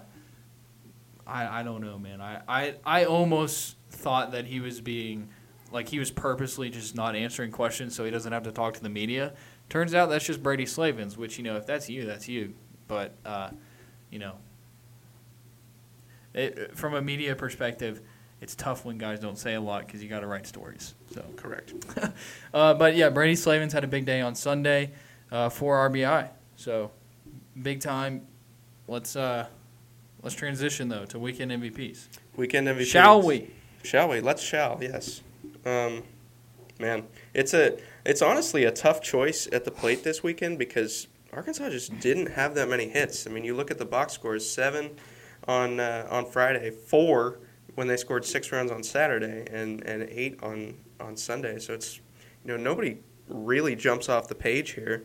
I 1.26 1.60
I 1.60 1.62
don't 1.62 1.80
know, 1.80 1.98
man. 1.98 2.20
I, 2.20 2.42
I 2.48 2.74
I 2.84 3.04
almost 3.04 3.76
thought 3.90 4.32
that 4.32 4.46
he 4.46 4.60
was 4.60 4.80
being 4.80 5.28
like 5.70 5.88
he 5.88 5.98
was 5.98 6.10
purposely 6.10 6.68
just 6.68 6.94
not 6.94 7.14
answering 7.14 7.50
questions 7.50 7.94
so 7.94 8.04
he 8.04 8.10
doesn't 8.10 8.32
have 8.32 8.42
to 8.42 8.52
talk 8.52 8.74
to 8.74 8.82
the 8.82 8.90
media. 8.90 9.32
Turns 9.68 9.94
out 9.94 10.10
that's 10.10 10.26
just 10.26 10.42
Brady 10.42 10.66
Slavens, 10.66 11.16
which 11.16 11.38
you 11.38 11.44
know 11.44 11.56
if 11.56 11.66
that's 11.66 11.88
you, 11.88 12.04
that's 12.04 12.28
you. 12.28 12.54
But 12.88 13.14
uh, 13.24 13.50
you 14.10 14.18
know, 14.18 14.34
it, 16.34 16.76
from 16.76 16.94
a 16.94 17.02
media 17.02 17.34
perspective, 17.34 18.00
it's 18.40 18.54
tough 18.54 18.84
when 18.84 18.98
guys 18.98 19.20
don't 19.20 19.38
say 19.38 19.54
a 19.54 19.60
lot 19.60 19.86
because 19.86 20.02
you 20.02 20.08
got 20.08 20.20
to 20.20 20.26
write 20.26 20.46
stories. 20.46 20.94
So. 21.12 21.24
Correct. 21.36 21.72
Uh, 22.54 22.74
but 22.74 22.94
yeah, 22.94 23.08
Brady 23.08 23.34
Slavens 23.34 23.72
had 23.72 23.82
a 23.82 23.86
big 23.86 24.04
day 24.04 24.20
on 24.20 24.34
Sunday, 24.34 24.90
uh, 25.32 25.48
for 25.48 25.88
RBI. 25.88 26.28
So 26.56 26.92
big 27.60 27.80
time. 27.80 28.26
Let's 28.86 29.16
uh, 29.16 29.46
let's 30.22 30.36
transition 30.36 30.88
though 30.88 31.06
to 31.06 31.18
weekend 31.18 31.50
MVPs. 31.50 32.08
Weekend 32.36 32.68
MVP. 32.68 32.86
Shall 32.86 33.22
we? 33.22 33.50
Shall 33.82 34.08
we? 34.08 34.20
Let's 34.20 34.42
shall. 34.42 34.78
Yes. 34.80 35.22
Um, 35.64 36.02
man, 36.78 37.04
it's 37.34 37.54
a. 37.54 37.78
It's 38.04 38.20
honestly 38.20 38.64
a 38.64 38.70
tough 38.70 39.00
choice 39.00 39.48
at 39.52 39.64
the 39.64 39.70
plate 39.70 40.04
this 40.04 40.22
weekend 40.22 40.58
because 40.58 41.06
Arkansas 41.32 41.70
just 41.70 41.98
didn't 42.00 42.26
have 42.26 42.54
that 42.56 42.68
many 42.68 42.88
hits. 42.88 43.26
I 43.26 43.30
mean, 43.30 43.44
you 43.44 43.54
look 43.54 43.70
at 43.70 43.78
the 43.78 43.84
box 43.84 44.12
scores: 44.12 44.48
seven 44.48 44.90
on 45.48 45.80
uh, 45.80 46.06
on 46.10 46.26
Friday, 46.26 46.70
four 46.70 47.40
when 47.74 47.86
they 47.86 47.96
scored 47.96 48.24
six 48.24 48.52
runs 48.52 48.70
on 48.70 48.82
Saturday, 48.82 49.46
and, 49.50 49.82
and 49.84 50.02
eight 50.10 50.42
on 50.42 50.74
on 51.00 51.16
Sunday. 51.16 51.58
So 51.58 51.74
it's 51.74 52.00
you 52.44 52.48
know 52.48 52.56
nobody 52.56 52.98
really 53.28 53.76
jumps 53.76 54.08
off 54.08 54.28
the 54.28 54.34
page 54.34 54.72
here, 54.72 55.04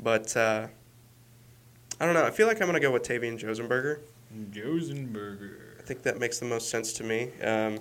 but 0.00 0.36
uh, 0.36 0.68
I 2.00 2.04
don't 2.04 2.14
know. 2.14 2.24
I 2.24 2.30
feel 2.30 2.46
like 2.46 2.60
I'm 2.60 2.66
gonna 2.66 2.80
go 2.80 2.92
with 2.92 3.02
Tavian 3.02 3.38
Josenberger. 3.38 4.00
Josenberger. 4.50 5.78
I 5.78 5.82
think 5.82 6.02
that 6.02 6.18
makes 6.18 6.38
the 6.38 6.46
most 6.46 6.70
sense 6.70 6.92
to 6.94 7.04
me. 7.04 7.30
Um, 7.42 7.78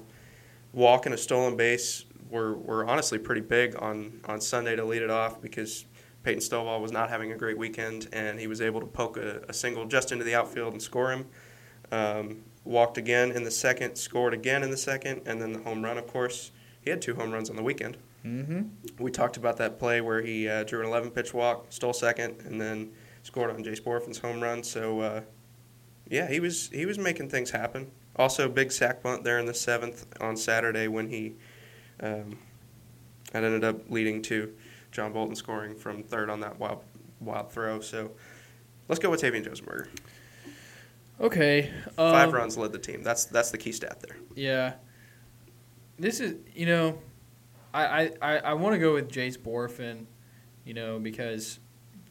walk 0.74 1.06
and 1.06 1.16
a 1.16 1.18
stolen 1.18 1.58
base 1.58 2.06
were, 2.30 2.56
were 2.56 2.86
honestly 2.86 3.18
pretty 3.18 3.42
big 3.42 3.76
on, 3.82 4.20
on 4.26 4.42
Sunday 4.42 4.76
to 4.76 4.86
lead 4.86 5.02
it 5.02 5.10
off 5.10 5.42
because 5.42 5.86
Peyton 6.24 6.42
Stovall 6.42 6.82
was 6.82 6.92
not 6.92 7.10
having 7.10 7.32
a 7.32 7.38
great 7.38 7.58
weekend 7.58 8.08
and 8.12 8.40
he 8.40 8.48
was 8.48 8.62
able 8.62 8.80
to 8.80 8.86
poke 8.86 9.18
a, 9.18 9.42
a 9.48 9.54
single 9.54 9.86
just 9.86 10.12
into 10.12 10.24
the 10.24 10.36
outfield 10.36 10.74
and 10.74 10.82
score 10.82 11.12
him. 11.12 11.26
Um, 11.92 12.44
walked 12.68 12.98
again 12.98 13.32
in 13.32 13.44
the 13.44 13.52
second, 13.52 13.96
scored 13.96 14.34
again 14.34 14.62
in 14.62 14.70
the 14.70 14.78
second, 14.78 15.22
and 15.26 15.42
then 15.42 15.54
the 15.54 15.60
home 15.60 15.84
run, 15.84 15.98
of 15.98 16.08
course. 16.08 16.52
He 16.82 16.90
had 16.90 17.02
two 17.02 17.16
home 17.16 17.32
runs 17.32 17.50
on 17.50 17.56
the 17.56 17.64
weekend. 17.64 17.98
Mm-hmm. 18.26 18.62
We 19.00 19.12
talked 19.12 19.38
about 19.38 19.58
that 19.58 19.80
play 19.80 20.02
where 20.02 20.22
he 20.22 20.48
uh, 20.48 20.64
drew 20.64 20.82
an 20.82 20.88
11 20.88 21.12
pitch 21.12 21.34
walk, 21.34 21.68
stole 21.70 21.94
second, 21.94 22.42
and 22.46 22.60
then 22.60 22.92
scored 23.24 23.50
on 23.50 23.64
Jace 23.64 23.82
Bohrofen's 23.82 24.20
home 24.20 24.42
run. 24.42 24.64
So, 24.64 25.00
uh, 25.02 25.22
yeah, 26.10 26.30
he 26.30 26.40
was 26.40 26.70
he 26.70 26.86
was 26.86 26.98
making 26.98 27.30
things 27.30 27.52
happen. 27.52 27.92
Also, 28.16 28.50
big 28.50 28.72
sack 28.72 29.04
bunt 29.04 29.24
there 29.24 29.38
in 29.40 29.46
the 29.46 29.54
seventh 29.54 30.06
on 30.22 30.36
Saturday 30.36 30.88
when 30.88 31.10
he 31.10 31.36
um, 32.00 32.38
that 33.32 33.44
ended 33.44 33.64
up 33.64 33.90
leading 33.90 34.22
to 34.24 34.54
John 34.92 35.14
Bolton 35.14 35.36
scoring 35.36 35.76
from 35.76 36.04
third 36.04 36.30
on 36.30 36.40
that 36.40 36.60
wild 36.60 36.84
wild 37.20 37.52
throw. 37.52 37.80
So, 37.82 38.12
let's 38.88 39.00
go 39.00 39.10
with 39.10 39.22
Tavian 39.22 39.46
Josenberger. 39.46 39.88
Okay. 41.20 41.72
Um, 41.98 42.12
Five 42.12 42.34
runs 42.34 42.58
led 42.58 42.72
the 42.72 42.80
team. 42.80 43.04
That's 43.04 43.26
that's 43.26 43.52
the 43.52 43.58
key 43.58 43.72
stat 43.72 44.00
there. 44.02 44.18
Yeah. 44.36 44.74
This 45.98 46.20
is, 46.20 46.36
you 46.54 46.66
know, 46.68 47.00
I 47.74 48.12
I, 48.22 48.38
I 48.38 48.54
want 48.54 48.74
to 48.74 48.80
go 48.80 48.94
with 48.94 49.10
Jace 49.10 49.38
Bohrofen, 49.38 50.06
you 50.64 50.74
know, 50.74 51.00
because 51.00 51.60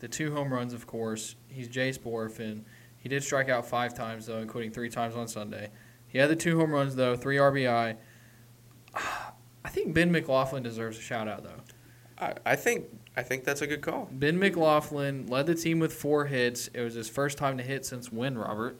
the 0.00 0.08
two 0.08 0.32
home 0.34 0.52
runs, 0.52 0.72
of 0.72 0.86
course, 0.86 1.36
he's 1.48 1.68
Jace 1.68 1.98
Bohrofen. 1.98 2.62
He 2.98 3.08
did 3.08 3.22
strike 3.22 3.48
out 3.48 3.66
five 3.66 3.94
times 3.94 4.26
though, 4.26 4.38
including 4.38 4.72
three 4.72 4.90
times 4.90 5.14
on 5.14 5.28
Sunday. 5.28 5.70
He 6.08 6.18
had 6.18 6.30
the 6.30 6.36
two 6.36 6.58
home 6.58 6.72
runs 6.72 6.96
though, 6.96 7.16
three 7.16 7.36
RBI. 7.36 7.96
I 8.94 9.68
think 9.68 9.94
Ben 9.94 10.10
McLaughlin 10.10 10.62
deserves 10.62 10.98
a 10.98 11.02
shout 11.02 11.28
out 11.28 11.44
though. 11.44 11.62
I, 12.18 12.34
I 12.44 12.56
think 12.56 12.86
I 13.16 13.22
think 13.22 13.44
that's 13.44 13.62
a 13.62 13.66
good 13.66 13.82
call. 13.82 14.08
Ben 14.10 14.38
McLaughlin 14.38 15.26
led 15.26 15.46
the 15.46 15.54
team 15.54 15.78
with 15.78 15.92
four 15.92 16.26
hits. 16.26 16.68
It 16.68 16.80
was 16.82 16.94
his 16.94 17.08
first 17.08 17.38
time 17.38 17.56
to 17.58 17.62
hit 17.62 17.84
since 17.84 18.10
when, 18.10 18.36
Robert? 18.36 18.78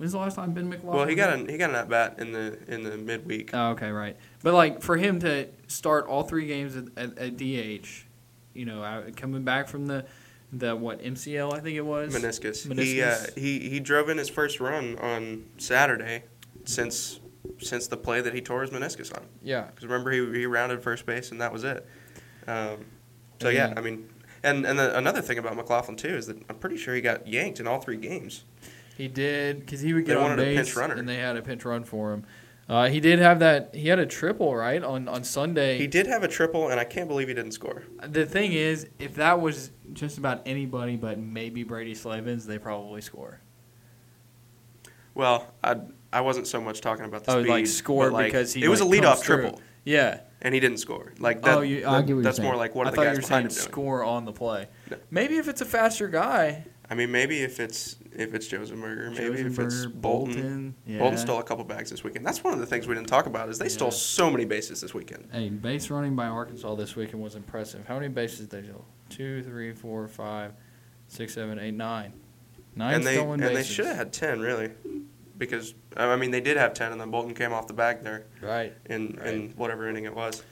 When's 0.00 0.12
the 0.12 0.18
last 0.18 0.36
time 0.36 0.54
Ben 0.54 0.66
McLaughlin? 0.66 0.96
Well, 0.96 1.06
he 1.06 1.14
got 1.14 1.34
an 1.34 1.46
he 1.46 1.58
got 1.58 1.68
an 1.68 1.76
at 1.76 1.90
bat 1.90 2.14
in 2.16 2.32
the 2.32 2.58
in 2.68 2.84
the 2.84 2.96
midweek. 2.96 3.50
Oh, 3.52 3.72
okay, 3.72 3.90
right. 3.90 4.16
But 4.42 4.54
like 4.54 4.80
for 4.80 4.96
him 4.96 5.20
to 5.20 5.48
start 5.66 6.06
all 6.06 6.22
three 6.22 6.46
games 6.46 6.74
at, 6.74 6.86
at, 6.96 7.18
at 7.18 7.36
DH, 7.36 8.06
you 8.54 8.64
know, 8.64 9.04
coming 9.14 9.42
back 9.42 9.68
from 9.68 9.88
the 9.88 10.06
the 10.50 10.74
what 10.74 11.02
MCL 11.02 11.52
I 11.52 11.60
think 11.60 11.76
it 11.76 11.84
was 11.84 12.14
meniscus. 12.14 12.62
He 12.82 13.02
uh, 13.02 13.08
Meniscus. 13.08 13.38
he 13.38 13.68
he 13.68 13.78
drove 13.78 14.08
in 14.08 14.16
his 14.16 14.30
first 14.30 14.58
run 14.58 14.96
on 15.00 15.44
Saturday 15.58 16.22
since 16.64 17.20
since 17.58 17.86
the 17.86 17.98
play 17.98 18.22
that 18.22 18.32
he 18.32 18.40
tore 18.40 18.62
his 18.62 18.70
meniscus 18.70 19.14
on. 19.14 19.26
Yeah, 19.42 19.64
Because 19.64 19.84
remember 19.84 20.12
he 20.12 20.40
he 20.40 20.46
rounded 20.46 20.82
first 20.82 21.04
base 21.04 21.30
and 21.30 21.42
that 21.42 21.52
was 21.52 21.62
it. 21.62 21.86
Um, 22.46 22.86
so 23.38 23.48
And 23.48 23.54
yeah, 23.54 23.74
I 23.76 23.82
mean, 23.82 24.08
and 24.42 24.64
and 24.64 24.78
the, 24.78 24.96
another 24.96 25.20
thing 25.20 25.36
about 25.36 25.56
McLaughlin 25.56 25.98
too 25.98 26.16
is 26.16 26.26
that 26.28 26.42
I'm 26.48 26.56
pretty 26.56 26.78
sure 26.78 26.94
he 26.94 27.02
got 27.02 27.26
yanked 27.26 27.60
in 27.60 27.66
all 27.66 27.82
three 27.82 27.98
games. 27.98 28.44
He 29.00 29.08
did 29.08 29.60
because 29.60 29.80
he 29.80 29.92
would 29.94 30.04
They 30.04 30.08
get 30.08 30.16
on 30.18 30.22
wanted 30.30 30.38
a 30.40 30.42
base 30.44 30.56
pinch 30.56 30.76
runner. 30.76 30.94
and 30.94 31.08
they 31.08 31.16
had 31.16 31.36
a 31.36 31.42
pinch 31.42 31.64
run 31.64 31.84
for 31.84 32.12
him. 32.12 32.24
Uh, 32.68 32.88
he 32.88 33.00
did 33.00 33.18
have 33.18 33.40
that. 33.40 33.74
He 33.74 33.88
had 33.88 33.98
a 33.98 34.06
triple 34.06 34.54
right 34.54 34.82
on 34.82 35.08
on 35.08 35.24
Sunday. 35.24 35.76
He 35.78 35.86
did 35.88 36.06
have 36.06 36.22
a 36.22 36.28
triple, 36.28 36.68
and 36.68 36.78
I 36.78 36.84
can't 36.84 37.08
believe 37.08 37.26
he 37.28 37.34
didn't 37.34 37.52
score. 37.52 37.82
the 38.06 38.24
thing 38.26 38.52
is, 38.52 38.86
if 39.00 39.14
that 39.16 39.40
was 39.40 39.70
just 39.92 40.18
about 40.18 40.42
anybody 40.46 40.94
but 40.96 41.18
maybe 41.18 41.64
Brady 41.64 41.94
Slavens, 41.94 42.46
they 42.46 42.58
probably 42.58 43.00
score. 43.00 43.40
Well, 45.14 45.52
I 45.64 45.76
I 46.12 46.20
wasn't 46.20 46.46
so 46.46 46.60
much 46.60 46.80
talking 46.80 47.04
about 47.04 47.24
the 47.24 47.32
Oh, 47.32 47.40
speed, 47.42 47.50
like 47.50 47.66
score 47.66 48.10
like, 48.10 48.26
because 48.26 48.52
he 48.54 48.62
it 48.64 48.68
was 48.68 48.80
like, 48.80 49.00
a 49.00 49.02
leadoff 49.02 49.18
through. 49.18 49.36
triple, 49.42 49.60
Yeah. 49.84 50.20
and 50.42 50.54
he 50.54 50.60
didn't 50.60 50.78
score. 50.78 51.12
Like 51.18 51.42
that. 51.42 51.58
oh, 51.58 51.60
you, 51.62 51.80
that- 51.82 51.84
get 51.84 51.90
what 51.92 52.08
you're 52.08 52.22
that's 52.22 52.38
more 52.40 52.56
like 52.56 52.74
what 52.74 52.86
I 52.86 52.90
the 52.90 52.96
thought 52.96 53.02
you 53.02 53.08
guys 53.08 53.16
were 53.18 53.22
saying 53.22 53.50
score 53.50 54.04
on 54.04 54.24
the 54.24 54.32
play. 54.32 54.68
No. 54.90 54.96
Maybe 55.10 55.36
if 55.38 55.48
it's 55.48 55.60
a 55.60 55.64
faster 55.66 56.08
guy. 56.08 56.64
I 56.90 56.96
mean, 56.96 57.12
maybe 57.12 57.40
if 57.42 57.60
it's 57.60 57.96
if 58.12 58.34
it's 58.34 58.48
Josenberger, 58.48 59.16
maybe 59.16 59.40
if 59.40 59.58
it's 59.60 59.74
Josenberger, 59.86 60.00
Bolton. 60.00 60.74
Yeah. 60.84 60.98
Bolton 60.98 61.18
stole 61.18 61.38
a 61.38 61.42
couple 61.44 61.62
bags 61.64 61.88
this 61.90 62.02
weekend. 62.02 62.26
That's 62.26 62.42
one 62.42 62.52
of 62.52 62.58
the 62.58 62.66
things 62.66 62.88
we 62.88 62.96
didn't 62.96 63.06
talk 63.08 63.26
about 63.26 63.48
is 63.48 63.58
they 63.58 63.68
stole 63.68 63.92
so 63.92 64.28
many 64.28 64.44
bases 64.44 64.80
this 64.80 64.92
weekend. 64.92 65.28
Hey, 65.32 65.48
base 65.50 65.88
running 65.88 66.16
by 66.16 66.26
Arkansas 66.26 66.74
this 66.74 66.96
weekend 66.96 67.22
was 67.22 67.36
impressive. 67.36 67.86
How 67.86 67.94
many 67.94 68.08
bases 68.08 68.40
did 68.40 68.50
they 68.50 68.62
steal? 68.64 68.84
Two, 69.08 69.42
three, 69.44 69.72
four, 69.72 70.08
five, 70.08 70.52
six, 71.06 71.34
seven, 71.34 71.60
eight, 71.60 71.74
nine. 71.74 72.12
Nine 72.74 72.94
and 72.94 73.04
they 73.06 73.14
stolen 73.14 73.42
and 73.42 73.54
they 73.56 73.62
should 73.64 73.86
have 73.86 73.96
had 73.96 74.12
ten 74.12 74.40
really, 74.40 74.70
because 75.38 75.74
I 75.96 76.16
mean 76.16 76.32
they 76.32 76.40
did 76.40 76.56
have 76.56 76.74
ten, 76.74 76.90
and 76.92 77.00
then 77.00 77.10
Bolton 77.10 77.34
came 77.34 77.52
off 77.52 77.66
the 77.68 77.72
bag 77.72 78.02
there 78.02 78.26
Right. 78.40 78.72
in 78.86 79.16
in 79.24 79.50
whatever 79.50 79.88
inning 79.88 80.04
it 80.04 80.14
was. 80.14 80.42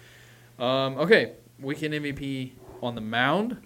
Um, 0.59 0.98
okay. 0.98 1.33
Weekend 1.61 1.94
MVP 1.94 2.53
on 2.81 2.94
the 2.94 3.01
mound. 3.01 3.57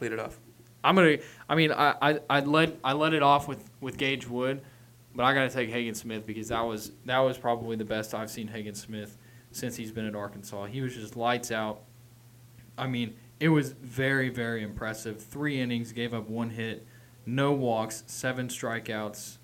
Lead 0.00 0.12
it 0.12 0.18
off. 0.18 0.38
I'm 0.84 0.94
gonna. 0.94 1.16
I 1.48 1.54
mean, 1.54 1.72
I 1.72 1.94
I 2.00 2.20
I 2.28 2.40
let 2.40 2.76
I 2.84 2.92
let 2.92 3.14
it 3.14 3.22
off 3.22 3.48
with 3.48 3.68
with 3.80 3.96
Gage 3.96 4.28
Wood, 4.28 4.60
but 5.14 5.24
I 5.24 5.32
gotta 5.32 5.50
take 5.50 5.70
Hagen 5.70 5.94
Smith 5.94 6.26
because 6.26 6.48
that 6.48 6.60
was 6.60 6.92
that 7.06 7.18
was 7.18 7.38
probably 7.38 7.76
the 7.76 7.84
best 7.84 8.14
I've 8.14 8.30
seen 8.30 8.48
Hagen 8.48 8.74
Smith 8.74 9.16
since 9.50 9.76
he's 9.76 9.90
been 9.90 10.06
at 10.06 10.14
Arkansas. 10.14 10.66
He 10.66 10.82
was 10.82 10.94
just 10.94 11.16
lights 11.16 11.50
out. 11.50 11.80
I 12.76 12.86
mean, 12.86 13.14
it 13.40 13.48
was 13.48 13.72
very 13.72 14.28
very 14.28 14.62
impressive. 14.62 15.22
Three 15.22 15.58
innings, 15.60 15.92
gave 15.92 16.12
up 16.12 16.28
one 16.28 16.50
hit, 16.50 16.86
no 17.24 17.52
walks, 17.52 18.04
seven 18.06 18.48
strikeouts. 18.48 19.38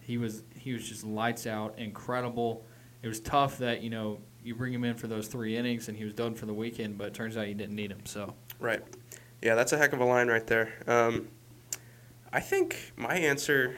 He 0.00 0.18
was 0.18 0.42
he 0.54 0.74
was 0.74 0.86
just 0.86 1.04
lights 1.04 1.46
out, 1.46 1.78
incredible. 1.78 2.66
It 3.02 3.08
was 3.08 3.20
tough 3.20 3.58
that 3.58 3.82
you 3.82 3.88
know 3.88 4.18
you 4.44 4.54
bring 4.54 4.74
him 4.74 4.84
in 4.84 4.94
for 4.96 5.06
those 5.06 5.28
three 5.28 5.56
innings 5.56 5.88
and 5.88 5.96
he 5.96 6.04
was 6.04 6.12
done 6.12 6.34
for 6.34 6.46
the 6.46 6.54
weekend, 6.54 6.98
but 6.98 7.06
it 7.06 7.14
turns 7.14 7.36
out 7.36 7.48
you 7.48 7.54
didn't 7.54 7.76
need 7.76 7.90
him. 7.90 8.04
So 8.04 8.34
Right. 8.58 8.82
Yeah, 9.42 9.56
that's 9.56 9.72
a 9.72 9.78
heck 9.78 9.92
of 9.92 10.00
a 10.00 10.04
line 10.04 10.28
right 10.28 10.46
there. 10.46 10.72
Um, 10.86 11.28
I 12.32 12.40
think 12.40 12.92
my 12.96 13.14
answer 13.14 13.76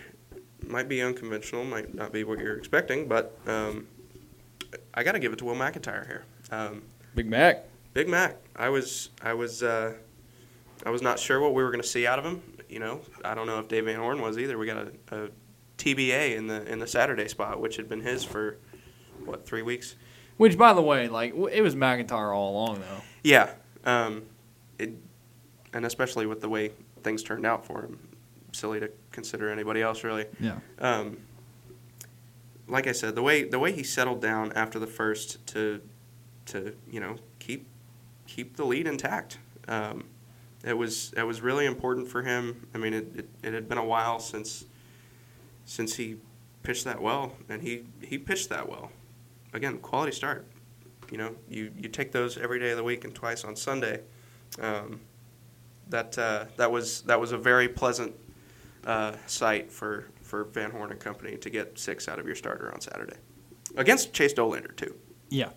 might 0.67 0.89
be 0.89 1.03
unconventional, 1.03 1.65
might 1.65 1.95
not 1.95 2.13
be 2.13 2.23
what 2.23 2.39
you're 2.39 2.57
expecting, 2.57 3.09
but 3.09 3.37
um, 3.47 3.89
I 4.93 5.03
got 5.03 5.13
to 5.13 5.19
give 5.19 5.33
it 5.33 5.39
to 5.39 5.45
Will 5.45 5.55
McIntyre 5.55 6.07
here. 6.07 6.25
Um, 6.51 6.83
Big 7.15 7.29
Mac. 7.29 7.65
Big 7.95 8.09
Mac. 8.09 8.37
I 8.57 8.69
was 8.69 9.11
I 9.23 9.35
was 9.35 9.63
uh, 9.63 9.95
I 10.85 10.91
was 10.91 11.03
not 11.03 11.19
sure 11.19 11.41
what 11.41 11.55
we 11.55 11.63
were 11.63 11.71
going 11.71 11.83
to 11.83 11.89
see 11.89 12.07
out 12.07 12.19
of 12.19 12.25
him. 12.25 12.43
You 12.69 12.81
know, 12.81 13.01
I 13.25 13.35
don't 13.35 13.47
know 13.47 13.59
if 13.59 13.69
Dave 13.69 13.87
Van 13.87 13.97
Horn 13.97 14.21
was 14.21 14.39
either. 14.39 14.59
We 14.59 14.67
got 14.67 14.89
a, 15.11 15.25
a 15.25 15.29
TBA 15.79 16.37
in 16.37 16.47
the 16.47 16.65
in 16.71 16.79
the 16.79 16.87
Saturday 16.87 17.29
spot, 17.29 17.61
which 17.61 17.77
had 17.77 17.89
been 17.89 18.01
his 18.01 18.25
for 18.25 18.59
what 19.25 19.47
three 19.47 19.63
weeks. 19.63 19.97
Which, 20.37 20.59
by 20.59 20.73
the 20.73 20.83
way, 20.83 21.09
like 21.09 21.35
it 21.53 21.63
was 21.63 21.75
McIntyre 21.75 22.35
all 22.35 22.53
along, 22.53 22.81
though. 22.81 23.03
Yeah, 23.23 23.51
um, 23.85 24.25
it, 24.79 24.91
and 25.75 25.85
especially 25.85 26.25
with 26.25 26.41
the 26.41 26.49
way 26.49 26.73
things 27.03 27.23
turned 27.23 27.45
out 27.45 27.67
for 27.67 27.83
him, 27.83 27.99
silly 28.53 28.81
to 28.81 28.91
consider 29.13 29.51
anybody 29.51 29.83
else 29.83 30.03
really. 30.03 30.27
Yeah. 30.41 30.59
Um, 30.79 31.19
like 32.67 32.87
I 32.87 32.93
said, 32.93 33.15
the 33.15 33.23
way 33.23 33.45
the 33.45 33.59
way 33.59 33.73
he 33.73 33.83
settled 33.83 34.23
down 34.23 34.53
after 34.53 34.79
the 34.79 34.87
first 34.87 35.47
to 35.49 35.83
to 36.47 36.75
you 36.91 37.01
know 37.01 37.17
keep 37.39 37.67
keep 38.27 38.57
the 38.57 38.65
lead 38.65 38.87
intact. 38.87 39.39
Um, 39.69 40.05
it 40.65 40.79
was 40.79 41.13
it 41.15 41.25
was 41.25 41.43
really 41.43 41.67
important 41.67 42.09
for 42.09 42.23
him. 42.23 42.67
I 42.75 42.79
mean, 42.79 42.95
it, 42.95 43.09
it, 43.15 43.29
it 43.43 43.53
had 43.53 43.69
been 43.69 43.77
a 43.77 43.85
while 43.85 44.19
since 44.19 44.65
since 45.67 45.97
he 45.97 46.17
pitched 46.63 46.85
that 46.85 47.01
well, 47.01 47.37
and 47.49 47.63
he, 47.63 47.85
he 48.01 48.19
pitched 48.19 48.49
that 48.49 48.69
well. 48.69 48.91
Again, 49.53 49.79
quality 49.79 50.13
start. 50.13 50.47
You 51.11 51.19
know, 51.19 51.37
you, 51.49 51.71
you 51.77 51.89
take 51.89 52.11
those 52.11 52.37
every 52.37 52.59
day 52.59 52.71
of 52.71 52.77
the 52.77 52.83
week 52.83 53.05
and 53.05 53.15
twice 53.15 53.45
on 53.45 53.55
Sunday. 53.55 54.01
Um, 54.61 55.01
that 55.89 56.17
uh, 56.19 56.47
that 56.57 56.71
was 56.71 57.03
that 57.03 57.21
was 57.21 57.33
a 57.33 57.39
very 57.39 57.69
pleasant 57.69 58.15
uh, 58.87 59.13
sight 59.27 59.73
for, 59.73 60.07
for 60.23 60.45
Van 60.45 60.71
Horn 60.71 60.91
and 60.91 61.01
company 61.01 61.37
to 61.39 61.51
get 61.51 61.79
six 61.79 62.09
out 62.09 62.19
of 62.19 62.27
your 62.27 62.35
starter 62.35 62.73
on 62.73 62.81
Saturday 62.81 63.17
against 63.77 64.13
Chase 64.13 64.35
Dolander 64.35 64.75
too. 64.77 64.95
Yeah. 65.31 65.51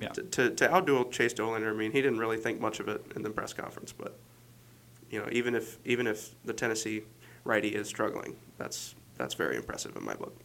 Yeah. 0.00 0.08
To, 0.08 0.22
to, 0.22 0.50
to 0.50 0.68
outduel 0.68 1.10
Chase 1.10 1.32
Dolander, 1.32 1.70
I 1.70 1.74
mean, 1.74 1.90
he 1.90 2.02
didn't 2.02 2.18
really 2.18 2.36
think 2.36 2.60
much 2.60 2.80
of 2.80 2.88
it 2.88 3.04
in 3.16 3.22
the 3.22 3.30
press 3.30 3.52
conference, 3.54 3.92
but 3.92 4.18
you 5.10 5.20
know, 5.20 5.28
even 5.32 5.54
if 5.54 5.78
even 5.84 6.06
if 6.06 6.34
the 6.44 6.52
Tennessee 6.52 7.02
righty 7.44 7.68
is 7.68 7.88
struggling, 7.88 8.36
that's 8.58 8.94
that's 9.16 9.34
very 9.34 9.56
impressive 9.56 9.96
in 9.96 10.04
my 10.04 10.14
book. 10.14 10.36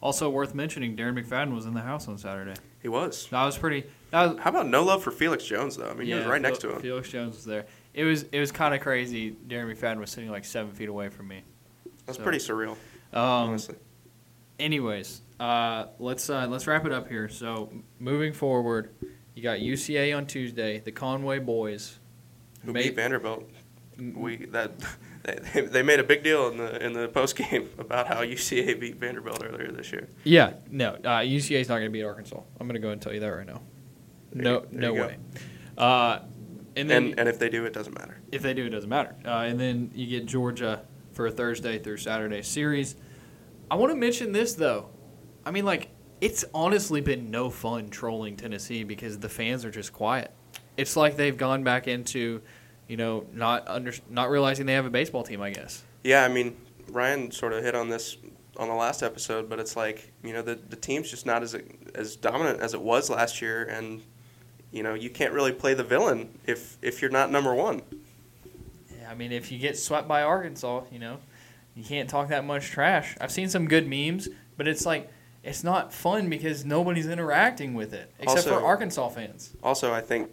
Also 0.00 0.28
worth 0.30 0.54
mentioning, 0.54 0.96
Darren 0.96 1.18
McFadden 1.18 1.54
was 1.54 1.66
in 1.66 1.74
the 1.74 1.80
house 1.80 2.08
on 2.08 2.18
Saturday. 2.18 2.54
He 2.80 2.88
was. 2.88 3.26
That 3.30 3.44
was 3.44 3.58
pretty. 3.58 3.84
That 4.10 4.34
was, 4.34 4.38
How 4.40 4.50
about 4.50 4.68
no 4.68 4.84
love 4.84 5.02
for 5.02 5.10
Felix 5.10 5.44
Jones 5.44 5.76
though? 5.76 5.90
I 5.90 5.94
mean, 5.94 6.06
he 6.06 6.14
was 6.14 6.26
right 6.26 6.40
next 6.40 6.60
to 6.60 6.74
him. 6.74 6.80
Felix 6.80 7.08
Jones 7.08 7.36
was 7.36 7.44
there. 7.44 7.66
It 7.94 8.04
was 8.04 8.24
it 8.24 8.40
was 8.40 8.50
kind 8.52 8.74
of 8.74 8.80
crazy. 8.80 9.32
Darren 9.46 9.72
McFadden 9.74 9.98
was 9.98 10.10
sitting 10.10 10.30
like 10.30 10.44
seven 10.44 10.72
feet 10.72 10.88
away 10.88 11.08
from 11.08 11.28
me. 11.28 11.42
That's 12.06 12.18
so- 12.18 12.24
pretty 12.24 12.38
surreal, 12.38 12.72
Um, 13.12 13.20
honestly. 13.50 13.76
anyways, 14.58 15.22
uh, 15.40 15.86
let's 15.98 16.28
uh, 16.28 16.46
let's 16.48 16.66
wrap 16.66 16.84
it 16.86 16.92
up 16.92 17.08
here. 17.08 17.28
So 17.28 17.70
moving 17.98 18.32
forward, 18.32 18.90
you 19.34 19.42
got 19.42 19.58
UCA 19.60 20.16
on 20.16 20.26
Tuesday. 20.26 20.80
The 20.80 20.92
Conway 20.92 21.38
boys. 21.38 21.98
Who 22.64 22.72
made- 22.72 22.82
beat 22.84 22.96
Vanderbilt? 22.96 23.48
We 23.98 24.46
that 24.46 24.72
they, 25.54 25.60
they 25.60 25.82
made 25.84 26.00
a 26.00 26.04
big 26.04 26.24
deal 26.24 26.48
in 26.48 26.56
the 26.56 26.84
in 26.84 26.92
the 26.94 27.06
post 27.08 27.36
game 27.36 27.68
about 27.78 28.08
how 28.08 28.22
UCA 28.22 28.78
beat 28.80 28.96
Vanderbilt 28.96 29.40
earlier 29.44 29.70
this 29.70 29.92
year. 29.92 30.08
Yeah, 30.24 30.54
no, 30.70 30.94
uh, 31.04 31.20
UCA 31.20 31.60
is 31.60 31.68
not 31.68 31.76
going 31.76 31.86
to 31.86 31.90
beat 31.92 32.02
Arkansas. 32.02 32.40
I'm 32.58 32.66
going 32.66 32.74
to 32.74 32.80
go 32.80 32.90
and 32.90 33.00
tell 33.00 33.14
you 33.14 33.20
that 33.20 33.28
right 33.28 33.46
now. 33.46 33.60
There 34.32 34.42
no, 34.42 34.66
you- 34.72 34.78
no 34.80 34.94
way. 34.94 35.16
Uh, 35.78 36.20
and 36.76 36.88
then 36.90 37.04
And 37.08 37.20
and 37.20 37.28
if 37.28 37.38
they 37.38 37.48
do, 37.48 37.64
it 37.64 37.72
doesn't 37.72 37.96
matter. 37.98 38.18
if 38.32 38.42
they 38.42 38.54
do, 38.54 38.66
it 38.66 38.70
doesn't 38.70 38.90
matter. 38.90 39.14
Uh, 39.24 39.30
and 39.48 39.58
then 39.60 39.90
you 39.94 40.06
get 40.06 40.26
Georgia 40.26 40.82
for 41.12 41.26
a 41.26 41.30
Thursday 41.30 41.78
through 41.78 41.98
Saturday 41.98 42.42
series. 42.42 42.96
I 43.70 43.76
want 43.76 43.90
to 43.92 43.96
mention 43.96 44.32
this 44.32 44.54
though. 44.54 44.90
I 45.44 45.50
mean, 45.50 45.64
like 45.64 45.88
it's 46.20 46.44
honestly 46.54 47.00
been 47.00 47.30
no 47.30 47.50
fun 47.50 47.88
trolling 47.90 48.36
Tennessee 48.36 48.84
because 48.84 49.18
the 49.18 49.28
fans 49.28 49.64
are 49.64 49.70
just 49.70 49.92
quiet. 49.92 50.30
It's 50.76 50.96
like 50.96 51.16
they've 51.16 51.36
gone 51.36 51.62
back 51.62 51.86
into, 51.86 52.42
you 52.88 52.96
know, 52.96 53.26
not 53.32 53.66
under 53.68 53.92
not 54.10 54.30
realizing 54.30 54.66
they 54.66 54.74
have 54.74 54.86
a 54.86 54.90
baseball 54.90 55.22
team. 55.22 55.40
I 55.42 55.50
guess. 55.50 55.82
Yeah, 56.02 56.24
I 56.24 56.28
mean 56.28 56.56
Ryan 56.88 57.30
sort 57.30 57.52
of 57.52 57.62
hit 57.62 57.74
on 57.74 57.88
this 57.88 58.16
on 58.56 58.68
the 58.68 58.74
last 58.74 59.02
episode, 59.02 59.48
but 59.48 59.58
it's 59.58 59.76
like 59.76 60.12
you 60.22 60.32
know 60.32 60.42
the 60.42 60.56
the 60.56 60.76
team's 60.76 61.10
just 61.10 61.26
not 61.26 61.42
as 61.42 61.56
as 61.94 62.16
dominant 62.16 62.60
as 62.60 62.74
it 62.74 62.80
was 62.80 63.10
last 63.10 63.40
year, 63.42 63.64
and 63.64 64.02
you 64.74 64.82
know 64.82 64.94
you 64.94 65.08
can't 65.08 65.32
really 65.32 65.52
play 65.52 65.72
the 65.74 65.84
villain 65.84 66.36
if 66.46 66.76
if 66.82 67.00
you're 67.00 67.10
not 67.10 67.30
number 67.30 67.54
one. 67.54 67.82
Yeah, 68.98 69.10
I 69.10 69.14
mean, 69.14 69.32
if 69.32 69.50
you 69.52 69.58
get 69.58 69.78
swept 69.78 70.08
by 70.08 70.22
Arkansas, 70.22 70.82
you 70.90 70.98
know, 70.98 71.18
you 71.74 71.84
can't 71.84 72.08
talk 72.10 72.28
that 72.28 72.44
much 72.44 72.70
trash. 72.70 73.16
I've 73.20 73.30
seen 73.30 73.48
some 73.48 73.66
good 73.68 73.86
memes, 73.86 74.28
but 74.56 74.66
it's 74.66 74.84
like 74.84 75.10
it's 75.44 75.62
not 75.62 75.92
fun 75.92 76.28
because 76.28 76.64
nobody's 76.64 77.06
interacting 77.06 77.74
with 77.74 77.92
it 77.94 78.10
except 78.18 78.46
Also- 78.48 78.58
for 78.58 78.64
Arkansas 78.66 79.08
fans. 79.10 79.50
Also, 79.62 79.92
I 79.92 80.00
think 80.00 80.30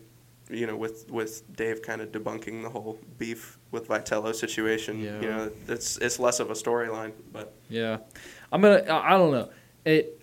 you 0.49 0.65
know 0.67 0.75
with 0.75 1.09
with 1.11 1.43
Dave 1.55 1.81
kind 1.83 2.01
of 2.01 2.11
debunking 2.11 2.63
the 2.63 2.69
whole 2.69 2.99
beef 3.19 3.59
with 3.69 3.87
Vitello 3.87 4.33
situation, 4.33 4.99
Yeah. 4.99 5.21
you 5.21 5.29
know 5.29 5.51
it's 5.67 5.97
it's 5.97 6.19
less 6.19 6.39
of 6.39 6.49
a 6.49 6.53
storyline, 6.55 7.11
but 7.31 7.53
Yeah, 7.69 7.97
I'm 8.51 8.61
gonna. 8.61 8.79
I 8.89 9.13
I 9.15 9.17
don't 9.19 9.31
know. 9.31 9.49
It. 9.85 10.17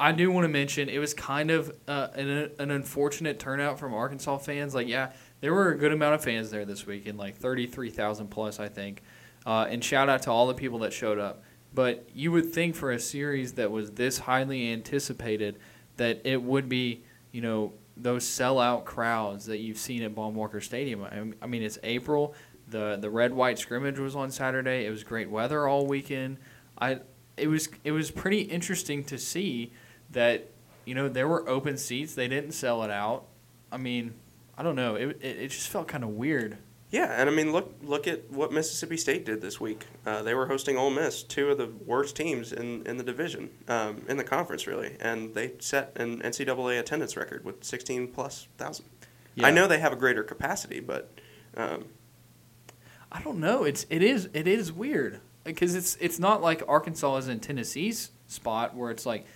I 0.00 0.12
do 0.12 0.30
want 0.30 0.44
to 0.44 0.48
mention 0.48 0.88
it 0.88 0.98
was 0.98 1.12
kind 1.14 1.50
of 1.50 1.76
uh, 1.88 2.08
an 2.14 2.50
an 2.58 2.70
unfortunate 2.70 3.38
turnout 3.38 3.78
from 3.78 3.94
Arkansas 3.94 4.38
fans. 4.38 4.74
Like, 4.74 4.86
yeah, 4.88 5.12
there 5.40 5.52
were 5.52 5.70
a 5.70 5.76
good 5.78 5.92
amount 5.92 6.14
of 6.14 6.22
fans 6.22 6.50
there 6.50 6.64
this 6.64 6.86
weekend, 6.86 7.18
like 7.18 7.36
thirty 7.36 7.66
three 7.66 7.90
thousand 7.90 8.28
plus, 8.28 8.60
I 8.60 8.68
think. 8.68 9.02
Uh, 9.46 9.66
and 9.68 9.82
shout 9.82 10.08
out 10.08 10.22
to 10.22 10.30
all 10.30 10.46
the 10.46 10.54
people 10.54 10.80
that 10.80 10.92
showed 10.92 11.18
up. 11.18 11.42
But 11.74 12.08
you 12.14 12.32
would 12.32 12.52
think 12.52 12.74
for 12.74 12.92
a 12.92 12.98
series 12.98 13.54
that 13.54 13.70
was 13.70 13.92
this 13.92 14.18
highly 14.18 14.72
anticipated 14.72 15.58
that 15.96 16.20
it 16.24 16.42
would 16.42 16.68
be, 16.68 17.02
you 17.32 17.40
know, 17.40 17.72
those 17.96 18.24
sellout 18.24 18.84
crowds 18.84 19.46
that 19.46 19.58
you've 19.58 19.78
seen 19.78 20.02
at 20.02 20.14
Baum 20.14 20.34
Walker 20.34 20.60
Stadium. 20.60 21.02
I- 21.04 21.32
I 21.42 21.46
mean, 21.46 21.62
it's 21.62 21.78
April. 21.82 22.34
The 22.68 22.98
the 23.00 23.10
red 23.10 23.32
white 23.32 23.58
scrimmage 23.58 23.98
was 23.98 24.14
on 24.14 24.30
Saturday. 24.30 24.86
It 24.86 24.90
was 24.90 25.02
great 25.02 25.28
weather 25.30 25.66
all 25.66 25.86
weekend. 25.86 26.36
I 26.78 27.00
it 27.36 27.48
was 27.48 27.68
it 27.84 27.92
was 27.92 28.10
pretty 28.10 28.42
interesting 28.42 29.02
to 29.04 29.18
see 29.18 29.72
that 30.10 30.48
you 30.84 30.94
know 30.94 31.08
there 31.08 31.28
were 31.28 31.48
open 31.48 31.76
seats. 31.76 32.14
They 32.14 32.28
didn't 32.28 32.52
sell 32.52 32.82
it 32.82 32.90
out. 32.90 33.24
I 33.70 33.76
mean, 33.76 34.14
I 34.56 34.62
don't 34.62 34.76
know. 34.76 34.94
It 34.94 35.18
it, 35.20 35.36
it 35.38 35.48
just 35.50 35.68
felt 35.68 35.88
kind 35.88 36.04
of 36.04 36.10
weird. 36.10 36.58
yeah, 36.90 37.20
and 37.20 37.28
I 37.28 37.32
mean 37.32 37.52
look 37.52 37.74
look 37.82 38.06
at 38.06 38.30
what 38.30 38.52
Mississippi 38.52 38.96
State 38.96 39.24
did 39.26 39.40
this 39.40 39.60
week. 39.60 39.86
Uh, 40.06 40.22
they 40.22 40.34
were 40.34 40.46
hosting 40.46 40.76
Ole 40.78 40.90
Miss, 40.90 41.22
two 41.22 41.50
of 41.50 41.58
the 41.58 41.68
worst 41.84 42.16
teams 42.16 42.52
in 42.52 42.86
in 42.86 42.96
the 42.96 43.04
division, 43.04 43.50
um, 43.68 44.02
in 44.08 44.16
the 44.16 44.24
conference 44.24 44.66
really, 44.66 44.96
and 45.00 45.34
they 45.34 45.52
set 45.58 45.92
an 45.96 46.22
NCAA 46.22 46.80
attendance 46.80 47.16
record 47.16 47.44
with 47.44 47.62
sixteen 47.64 48.08
plus 48.08 48.48
thousand. 48.56 48.86
I 49.40 49.52
know 49.52 49.68
they 49.68 49.78
have 49.78 49.92
a 49.92 49.96
greater 49.96 50.24
capacity, 50.24 50.80
but 50.80 51.12
um, 51.56 51.84
I 53.12 53.22
don't 53.22 53.38
know. 53.38 53.62
It's 53.64 53.86
it 53.88 54.02
is 54.02 54.28
it 54.32 54.48
is 54.48 54.72
weird 54.72 55.20
because 55.44 55.74
it's 55.76 55.96
it's 56.00 56.18
not 56.18 56.42
like 56.42 56.62
Arkansas 56.66 57.16
is 57.18 57.28
in 57.28 57.38
Tennessee's 57.38 58.10
spot 58.26 58.74
where 58.74 58.90
it's 58.90 59.06
like 59.06 59.26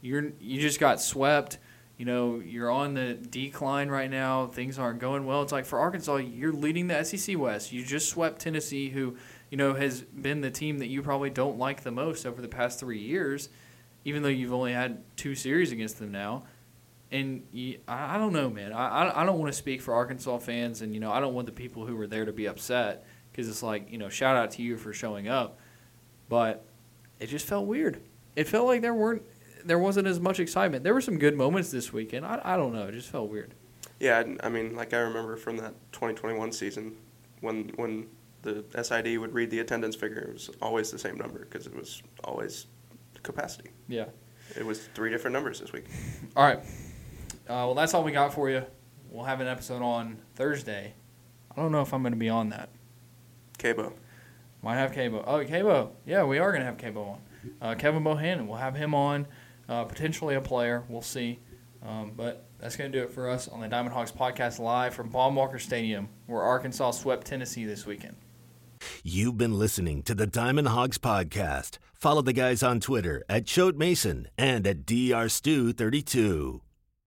you're 0.00 0.32
you 0.40 0.60
just 0.60 0.80
got 0.80 1.00
swept. 1.00 1.58
You 1.96 2.06
know 2.06 2.40
you're 2.40 2.70
on 2.70 2.94
the 2.94 3.14
decline 3.14 3.88
right 3.88 4.10
now. 4.10 4.46
Things 4.46 4.78
aren't 4.78 5.00
going 5.00 5.26
well. 5.26 5.42
It's 5.42 5.52
like 5.52 5.66
for 5.66 5.78
Arkansas, 5.78 6.16
you're 6.16 6.52
leading 6.52 6.86
the 6.86 7.02
SEC 7.04 7.38
West. 7.38 7.72
You 7.72 7.84
just 7.84 8.08
swept 8.08 8.40
Tennessee, 8.40 8.88
who 8.88 9.16
you 9.50 9.56
know 9.56 9.74
has 9.74 10.02
been 10.02 10.40
the 10.40 10.50
team 10.50 10.78
that 10.78 10.88
you 10.88 11.02
probably 11.02 11.30
don't 11.30 11.58
like 11.58 11.82
the 11.82 11.90
most 11.90 12.26
over 12.26 12.40
the 12.40 12.48
past 12.48 12.80
three 12.80 13.00
years, 13.00 13.50
even 14.04 14.22
though 14.22 14.28
you've 14.28 14.52
only 14.52 14.72
had 14.72 15.02
two 15.16 15.34
series 15.34 15.72
against 15.72 15.98
them 15.98 16.10
now. 16.10 16.44
And 17.12 17.44
you, 17.52 17.78
I, 17.88 18.14
I 18.14 18.18
don't 18.18 18.32
know, 18.32 18.48
man. 18.48 18.72
I, 18.72 19.22
I, 19.22 19.26
don't 19.26 19.40
want 19.40 19.52
to 19.52 19.58
speak 19.58 19.82
for 19.82 19.92
Arkansas 19.92 20.38
fans, 20.38 20.80
and 20.80 20.94
you 20.94 21.00
know 21.00 21.10
I 21.10 21.20
don't 21.20 21.34
want 21.34 21.46
the 21.46 21.52
people 21.52 21.84
who 21.84 21.96
were 21.96 22.06
there 22.06 22.24
to 22.24 22.32
be 22.32 22.46
upset 22.46 23.04
because 23.30 23.48
it's 23.48 23.62
like 23.62 23.90
you 23.90 23.98
know 23.98 24.08
shout 24.08 24.36
out 24.36 24.52
to 24.52 24.62
you 24.62 24.76
for 24.76 24.92
showing 24.92 25.28
up, 25.28 25.58
but 26.28 26.64
it 27.18 27.26
just 27.26 27.46
felt 27.46 27.66
weird. 27.66 28.00
It 28.36 28.48
felt 28.48 28.66
like 28.66 28.80
there 28.80 28.94
weren't 28.94 29.22
there 29.64 29.78
wasn't 29.78 30.06
as 30.06 30.20
much 30.20 30.40
excitement. 30.40 30.84
There 30.84 30.94
were 30.94 31.00
some 31.00 31.18
good 31.18 31.36
moments 31.36 31.70
this 31.70 31.92
weekend. 31.92 32.24
I, 32.26 32.40
I 32.44 32.56
don't 32.56 32.72
know. 32.72 32.86
It 32.88 32.92
just 32.92 33.08
felt 33.10 33.30
weird. 33.30 33.54
Yeah, 33.98 34.18
I- 34.42 34.46
I 34.46 34.48
mean, 34.48 34.74
like 34.74 34.94
I 34.94 34.98
remember 34.98 35.36
from 35.36 35.56
that 35.58 35.74
2021 35.92 36.52
season 36.52 36.96
when 37.40 37.70
when 37.76 38.06
the 38.42 38.64
SID 38.82 39.18
would 39.18 39.34
read 39.34 39.50
the 39.50 39.60
attendance 39.60 39.94
figure, 39.96 40.18
it 40.20 40.32
was 40.32 40.50
always 40.62 40.90
the 40.90 40.98
same 40.98 41.16
number 41.16 41.40
because 41.40 41.66
it 41.66 41.74
was 41.76 42.02
always 42.24 42.66
capacity. 43.22 43.70
Yeah. 43.88 44.06
It 44.56 44.64
was 44.64 44.86
three 44.94 45.10
different 45.10 45.34
numbers 45.34 45.60
this 45.60 45.72
week. 45.72 45.84
All 46.34 46.44
right. 46.44 46.58
Uh, 46.60 47.66
well, 47.66 47.74
that's 47.74 47.92
all 47.94 48.02
we 48.02 48.12
got 48.12 48.32
for 48.32 48.48
you. 48.48 48.64
We'll 49.10 49.24
have 49.24 49.40
an 49.40 49.46
episode 49.46 49.82
on 49.82 50.18
Thursday. 50.36 50.94
I 51.54 51.60
don't 51.60 51.70
know 51.72 51.82
if 51.82 51.92
I'm 51.92 52.02
going 52.02 52.12
to 52.14 52.18
be 52.18 52.28
on 52.30 52.48
that. 52.50 52.70
Cabo. 53.58 53.92
Might 54.62 54.76
have 54.76 54.92
Cabo. 54.92 55.22
Oh, 55.26 55.44
Cabo. 55.44 55.92
Yeah, 56.06 56.24
we 56.24 56.38
are 56.38 56.50
going 56.50 56.60
to 56.60 56.66
have 56.66 56.78
Cabo 56.78 57.02
on. 57.02 57.18
Uh, 57.60 57.74
Kevin 57.74 58.02
Bohannon. 58.04 58.46
We'll 58.46 58.56
have 58.58 58.74
him 58.74 58.94
on. 58.94 59.26
Uh, 59.70 59.84
potentially 59.84 60.34
a 60.34 60.40
player. 60.40 60.84
We'll 60.88 61.00
see. 61.00 61.38
Um, 61.86 62.12
but 62.16 62.44
that's 62.58 62.76
going 62.76 62.90
to 62.90 62.98
do 62.98 63.04
it 63.04 63.12
for 63.12 63.30
us 63.30 63.46
on 63.48 63.60
the 63.60 63.68
Diamond 63.68 63.94
Hawgs 63.94 64.12
podcast 64.12 64.58
live 64.58 64.92
from 64.94 65.08
Baum 65.08 65.36
Walker 65.36 65.60
Stadium, 65.60 66.08
where 66.26 66.42
Arkansas 66.42 66.90
swept 66.90 67.26
Tennessee 67.26 67.64
this 67.64 67.86
weekend. 67.86 68.16
You've 69.04 69.38
been 69.38 69.58
listening 69.58 70.02
to 70.02 70.14
the 70.14 70.26
Diamond 70.26 70.68
Hawgs 70.68 70.98
Podcast. 70.98 71.78
Follow 71.94 72.22
the 72.22 72.32
guys 72.32 72.62
on 72.62 72.80
Twitter 72.80 73.22
at 73.28 73.46
Choate 73.46 73.76
Mason 73.76 74.28
and 74.36 74.66
at 74.66 74.84
DRStew32. 74.86 76.60